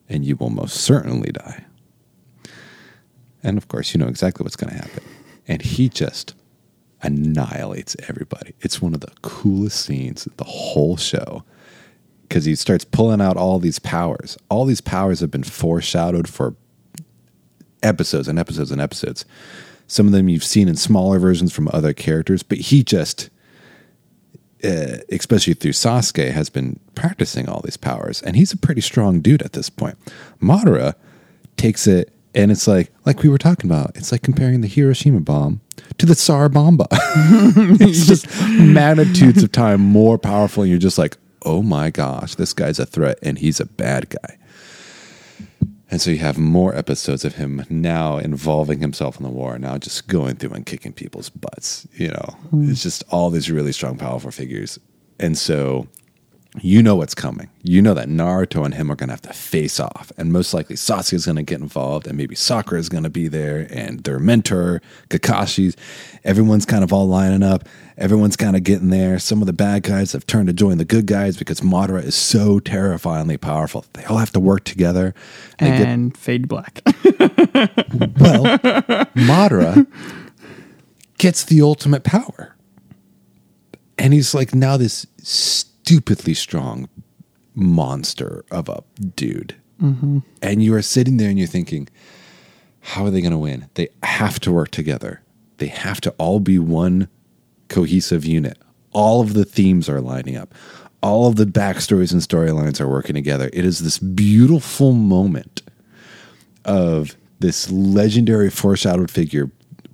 [0.10, 1.66] and you will most certainly die."
[3.42, 5.04] And of course, you know exactly what's going to happen.
[5.48, 6.36] And he just
[7.02, 8.54] annihilates everybody.
[8.60, 11.44] It's one of the coolest scenes in the whole show
[12.32, 14.38] because he starts pulling out all these powers.
[14.48, 16.56] All these powers have been foreshadowed for
[17.84, 19.26] episodes and episodes and episodes.
[19.88, 23.30] Some of them you've seen in smaller versions from other characters, but he just,
[24.64, 29.20] uh, especially through Sasuke, has been practicing all these powers, and he's a pretty strong
[29.20, 29.98] dude at this point.
[30.42, 30.96] Madara
[31.58, 35.20] takes it, and it's like, like we were talking about, it's like comparing the Hiroshima
[35.20, 35.60] bomb
[35.98, 36.88] to the Tsar Bomba.
[36.92, 42.54] it's just magnitudes of time more powerful, and you're just like, oh my gosh, this
[42.54, 44.38] guy's a threat and he's a bad guy.
[45.90, 49.78] And so you have more episodes of him now involving himself in the war, now
[49.78, 51.86] just going through and kicking people's butts.
[51.94, 52.70] You know, mm.
[52.70, 54.80] it's just all these really strong, powerful figures.
[55.20, 55.88] And so
[56.60, 57.50] you know what's coming.
[57.64, 60.54] You know that Naruto and him are going to have to face off, and most
[60.54, 63.68] likely Sasuke is going to get involved, and maybe Sakura is going to be there,
[63.70, 65.78] and their mentor Kakashi's.
[66.26, 67.70] Everyone's kind of all lining up.
[67.98, 69.18] Everyone's kind of getting there.
[69.18, 72.16] Some of the bad guys have turned to join the good guys because Madara is
[72.16, 73.86] so terrifyingly powerful.
[73.94, 75.16] They all have to work together.
[75.58, 76.82] They and get, fade black.
[76.86, 78.44] well,
[79.16, 79.88] Madara
[81.18, 82.58] gets the ultimate power,
[83.98, 85.08] and he's like now this
[85.92, 86.88] stupidly strong
[87.54, 88.82] monster of a
[89.18, 89.56] dude.
[89.82, 90.20] Mm-hmm.
[90.42, 91.90] And you are sitting there and you're thinking,
[92.80, 93.68] how are they going to win?
[93.74, 95.22] They have to work together.
[95.58, 97.10] They have to all be one
[97.68, 98.58] cohesive unit.
[98.94, 100.56] All of the themes are lining up.
[101.04, 103.50] All of the backstories and storylines are working together.
[103.52, 105.62] It is this beautiful moment
[106.64, 109.52] of this legendary foreshadowed figure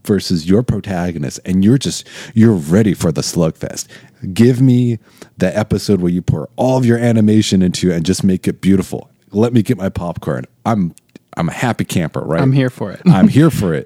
[0.07, 3.87] versus your protagonist and you're just you're ready for the slugfest.
[4.33, 4.97] Give me
[5.37, 9.11] the episode where you pour all of your animation into and just make it beautiful.
[9.31, 10.45] Let me get my popcorn.
[10.65, 10.95] I'm
[11.35, 12.41] i'm a happy camper right?
[12.41, 13.01] I'm here for it.
[13.05, 13.85] I'm here for it.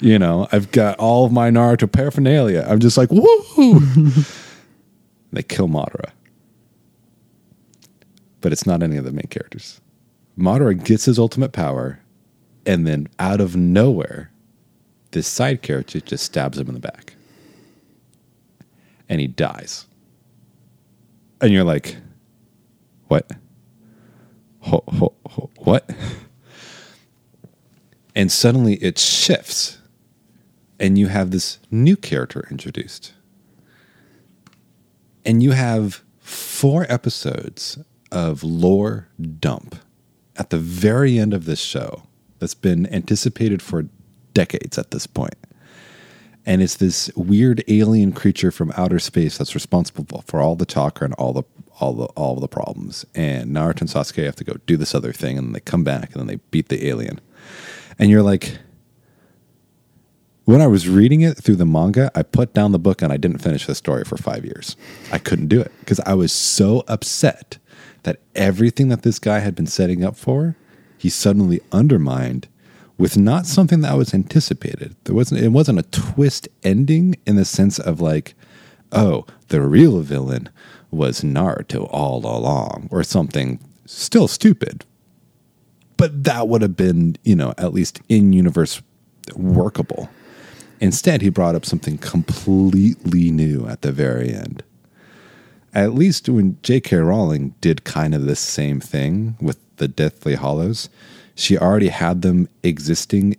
[0.00, 2.66] You know i've got all of my naruto paraphernalia.
[2.68, 3.80] I'm just like woo!
[5.32, 6.10] They kill madara.
[8.40, 9.80] But it's not any of the main characters.
[10.36, 12.00] Madara gets his ultimate power
[12.66, 14.30] and then out of nowhere
[15.12, 17.14] this side character just stabs him in the back.
[19.08, 19.86] And he dies.
[21.40, 21.96] And you're like,
[23.08, 23.30] what?
[24.60, 25.90] Ho, ho, ho, what?
[28.14, 29.78] And suddenly it shifts.
[30.78, 33.12] And you have this new character introduced.
[35.24, 37.78] And you have four episodes
[38.12, 39.08] of lore
[39.38, 39.76] dump
[40.36, 42.04] at the very end of this show
[42.38, 43.86] that's been anticipated for
[44.34, 45.34] decades at this point.
[46.46, 51.04] And it's this weird alien creature from outer space that's responsible for all the chakra
[51.04, 51.42] and all the
[51.80, 53.04] all the all the problems.
[53.14, 55.84] And Naruto and Sasuke have to go do this other thing, and then they come
[55.84, 57.20] back and then they beat the alien.
[57.98, 58.58] And you're like,
[60.44, 63.16] when I was reading it through the manga, I put down the book and I
[63.16, 64.76] didn't finish the story for five years.
[65.12, 67.58] I couldn't do it because I was so upset
[68.02, 70.56] that everything that this guy had been setting up for,
[70.98, 72.48] he suddenly undermined
[73.00, 74.94] with not something that was anticipated.
[75.04, 78.34] There wasn't it wasn't a twist ending in the sense of like,
[78.92, 80.50] oh, the real villain
[80.90, 84.84] was Naruto all along, or something still stupid.
[85.96, 88.82] But that would have been, you know, at least in universe
[89.34, 90.10] workable.
[90.78, 94.62] Instead, he brought up something completely new at the very end.
[95.72, 96.96] At least when J.K.
[96.96, 100.90] Rowling did kind of the same thing with the Deathly Hallows,
[101.40, 103.36] she already had them existing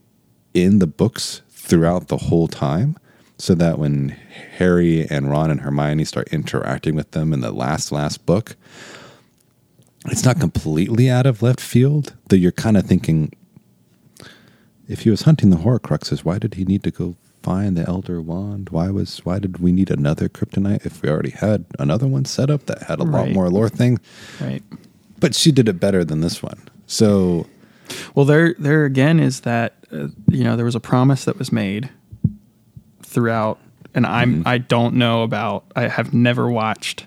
[0.54, 2.98] in the books throughout the whole time
[3.38, 4.10] so that when
[4.58, 8.56] Harry and Ron and Hermione start interacting with them in the last last book
[10.08, 13.32] it's not completely out of left field though you're kind of thinking
[14.88, 18.22] if he was hunting the horcruxes why did he need to go find the elder
[18.22, 18.70] wand?
[18.70, 22.50] Why was why did we need another kryptonite if we already had another one set
[22.50, 23.28] up that had a right.
[23.28, 24.00] lot more lore thing?
[24.40, 24.64] Right.
[25.20, 26.62] But she did it better than this one.
[26.88, 27.48] So
[28.16, 31.52] well, there, there again is that uh, you know there was a promise that was
[31.52, 31.90] made
[33.04, 33.60] throughout,
[33.94, 34.48] and I'm mm-hmm.
[34.48, 35.66] I don't know about.
[35.76, 37.06] I have never watched,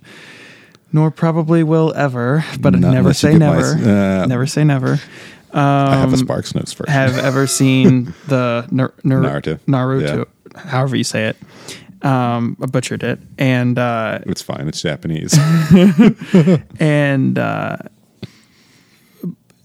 [0.92, 2.44] nor probably will ever.
[2.60, 3.76] But never say never.
[3.76, 5.00] My, uh, never say never.
[5.52, 6.92] I have a Sparks Notes version.
[6.92, 9.58] have ever seen the Nar- Nar- Naruto.
[9.60, 10.26] Naruto,
[10.56, 11.36] however you say it.
[12.02, 14.68] Um, I butchered it, and uh, it's fine.
[14.68, 15.38] It's Japanese.
[16.78, 17.78] and uh,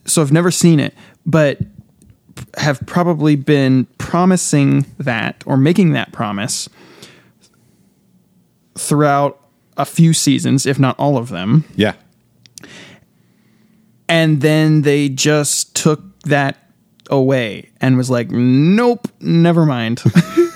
[0.05, 0.93] so I've never seen it,
[1.29, 1.59] but
[2.57, 6.69] have probably been promising that or making that promise
[8.75, 9.39] throughout
[9.77, 11.65] a few seasons, if not all of them.
[11.75, 11.93] yeah.
[14.07, 16.57] And then they just took that
[17.11, 20.01] away and was like, nope, never mind.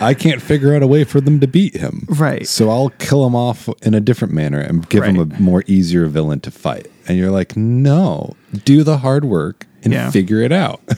[0.00, 2.06] I can't figure out a way for them to beat him.
[2.08, 2.46] Right.
[2.46, 6.06] So I'll kill him off in a different manner and give him a more easier
[6.06, 6.90] villain to fight.
[7.08, 8.34] And you're like, no,
[8.64, 10.10] do the hard work and Yeah.
[10.10, 10.80] figure it out.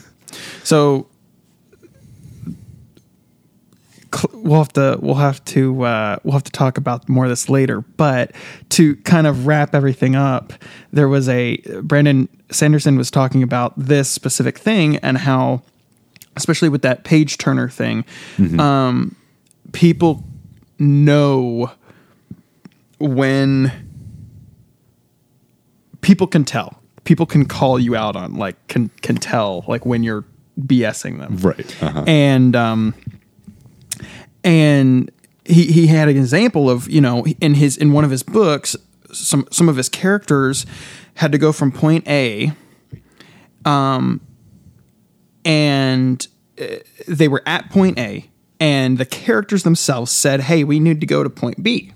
[0.62, 1.08] So
[4.32, 7.48] we'll have to we'll have to uh, we'll have to talk about more of this
[7.48, 7.80] later.
[7.80, 8.32] But
[8.70, 10.52] to kind of wrap everything up,
[10.92, 15.62] there was a Brandon Sanderson was talking about this specific thing and how,
[16.38, 18.04] especially with that page turner thing,
[18.58, 19.14] um,
[19.72, 20.24] people
[20.78, 21.70] know
[22.98, 23.72] when
[26.00, 30.02] people can tell people can call you out on like can can tell like when
[30.02, 30.24] you're
[30.60, 31.82] BSing them right.
[31.82, 32.04] Uh-huh.
[32.06, 32.94] and um
[34.44, 35.10] and
[35.44, 38.76] he he had an example of you know in his in one of his books
[39.10, 40.66] some some of his characters
[41.14, 42.52] had to go from point A
[43.64, 44.20] um
[45.48, 46.28] and
[46.60, 46.66] uh,
[47.08, 48.30] they were at point A
[48.60, 51.92] and the characters themselves said hey we need to go to point B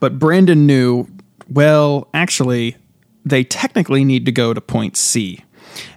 [0.00, 1.06] but Brandon knew
[1.48, 2.76] well actually
[3.24, 5.44] they technically need to go to point C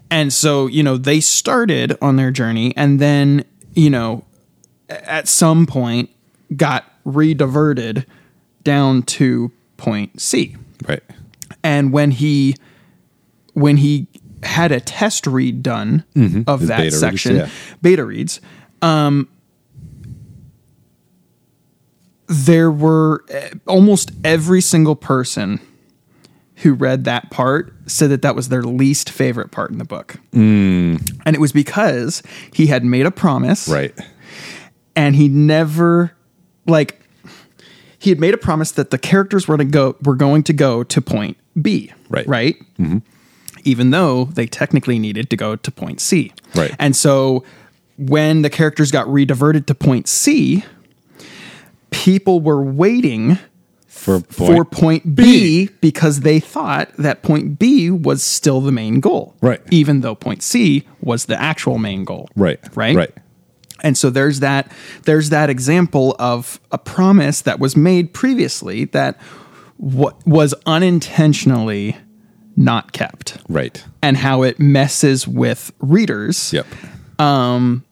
[0.09, 3.43] and so, you know, they started on their journey and then,
[3.73, 4.23] you know,
[4.89, 6.09] at some point
[6.55, 8.05] got rediverted
[8.63, 10.55] down to point C.
[10.87, 11.03] Right.
[11.63, 12.55] And when he
[13.53, 14.07] when he
[14.43, 16.51] had a test read done of Mm-hmm.
[16.59, 17.49] His that beta reads, section, yeah.
[17.81, 18.41] beta reads,
[18.81, 19.27] um,
[22.27, 25.59] there were uh, almost every single person
[26.57, 30.19] who read that part said that that was their least favorite part in the book.
[30.33, 32.21] And it was because
[32.53, 33.97] he had made a promise Right.
[34.95, 36.11] and he never
[36.65, 36.99] like
[37.99, 40.83] he had made a promise that the characters were to go were going to go
[40.83, 41.91] to point B.
[42.09, 42.27] Right.
[42.27, 42.55] Right?
[43.67, 46.31] Even though they technically needed to go to point C.
[46.55, 46.73] Right.
[46.79, 47.43] And so
[47.97, 50.63] when the characters got rediverted to point C,
[51.91, 53.37] people were waiting
[53.87, 54.71] For for point.
[54.71, 59.35] point B, because they thought that point B was still the main goal.
[59.41, 59.61] Right.
[59.71, 62.29] Even though point C was the actual main goal.
[62.35, 62.59] Right.
[62.75, 62.95] Right.
[62.95, 63.13] Right.
[63.83, 64.71] And so there's that
[65.03, 69.19] there's that example of a promise that was made previously that
[69.77, 71.95] what was unintentionally
[72.57, 73.83] not kept Right.
[74.01, 76.65] and how it messes with readers Yep.
[77.19, 77.83] Um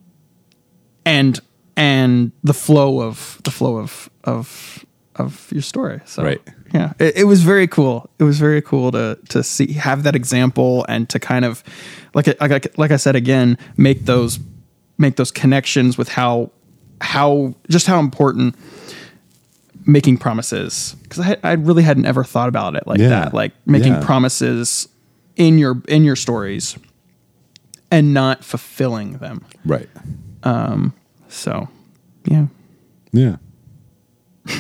[1.05, 1.39] and
[1.77, 4.85] and the flow of the flow of of
[5.15, 6.01] of your story.
[6.05, 6.41] So Right.
[6.73, 8.09] yeah, it, it was very cool.
[8.19, 11.63] It was very cool to to see have that example and to kind of
[12.13, 14.39] like I- like I- like I said again, make those
[14.97, 16.51] make those connections with how
[17.01, 18.55] how just how important
[19.85, 23.09] making promises because I, I really hadn't ever thought about it like Yeah.
[23.09, 24.01] that like making Yeah.
[24.03, 24.87] promises
[25.35, 26.77] in your in your stories
[27.91, 29.89] and not fulfilling them Right.
[30.43, 30.93] Um.
[31.27, 31.67] so
[32.25, 32.47] yeah
[33.11, 33.35] Yeah.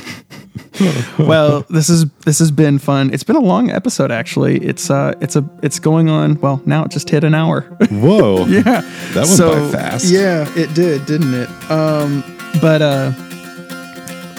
[1.19, 5.13] well this is this has been fun it's been a long episode actually it's uh
[5.21, 7.61] it's a it's going on well now it just hit an hour
[7.91, 8.45] Whoa.
[8.47, 8.81] yeah
[9.13, 10.05] That went so by fast.
[10.05, 12.23] yeah it did didn't it um
[12.61, 13.11] but uh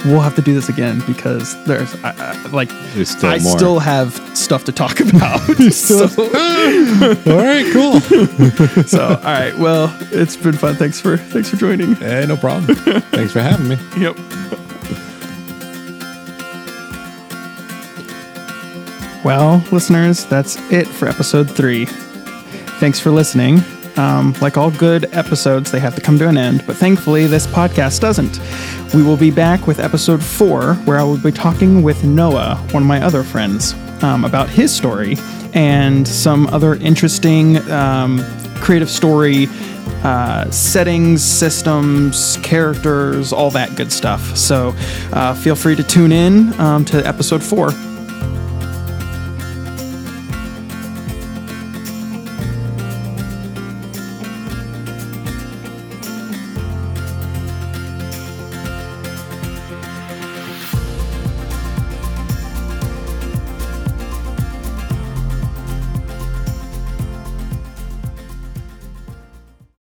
[0.06, 3.56] we'll have to do this again because there's I, I, like There's still i more.
[3.58, 5.40] still have stuff to talk about
[5.72, 6.04] so,
[7.26, 7.66] All right.
[7.72, 8.00] Cool.
[8.84, 12.74] so all right well it's been fun thanks for thanks for joining hey, no problem.
[12.76, 13.76] Thanks for having me.
[13.98, 14.16] Yep.
[19.24, 21.86] Well, listeners, that's it for episode three.
[22.78, 23.60] Thanks for listening.
[23.96, 27.46] Um, like all good episodes, they have to come to an end, but thankfully, this
[27.46, 28.40] podcast doesn't.
[28.94, 32.82] We will be back with episode four, where I will be talking with Noah, one
[32.82, 35.16] of my other friends, um, about his story
[35.54, 38.22] and some other interesting um,
[38.56, 39.48] creative story
[40.04, 44.36] uh, settings, systems, characters, all that good stuff.
[44.36, 44.74] So
[45.12, 47.70] uh, feel free to tune in um, to episode four.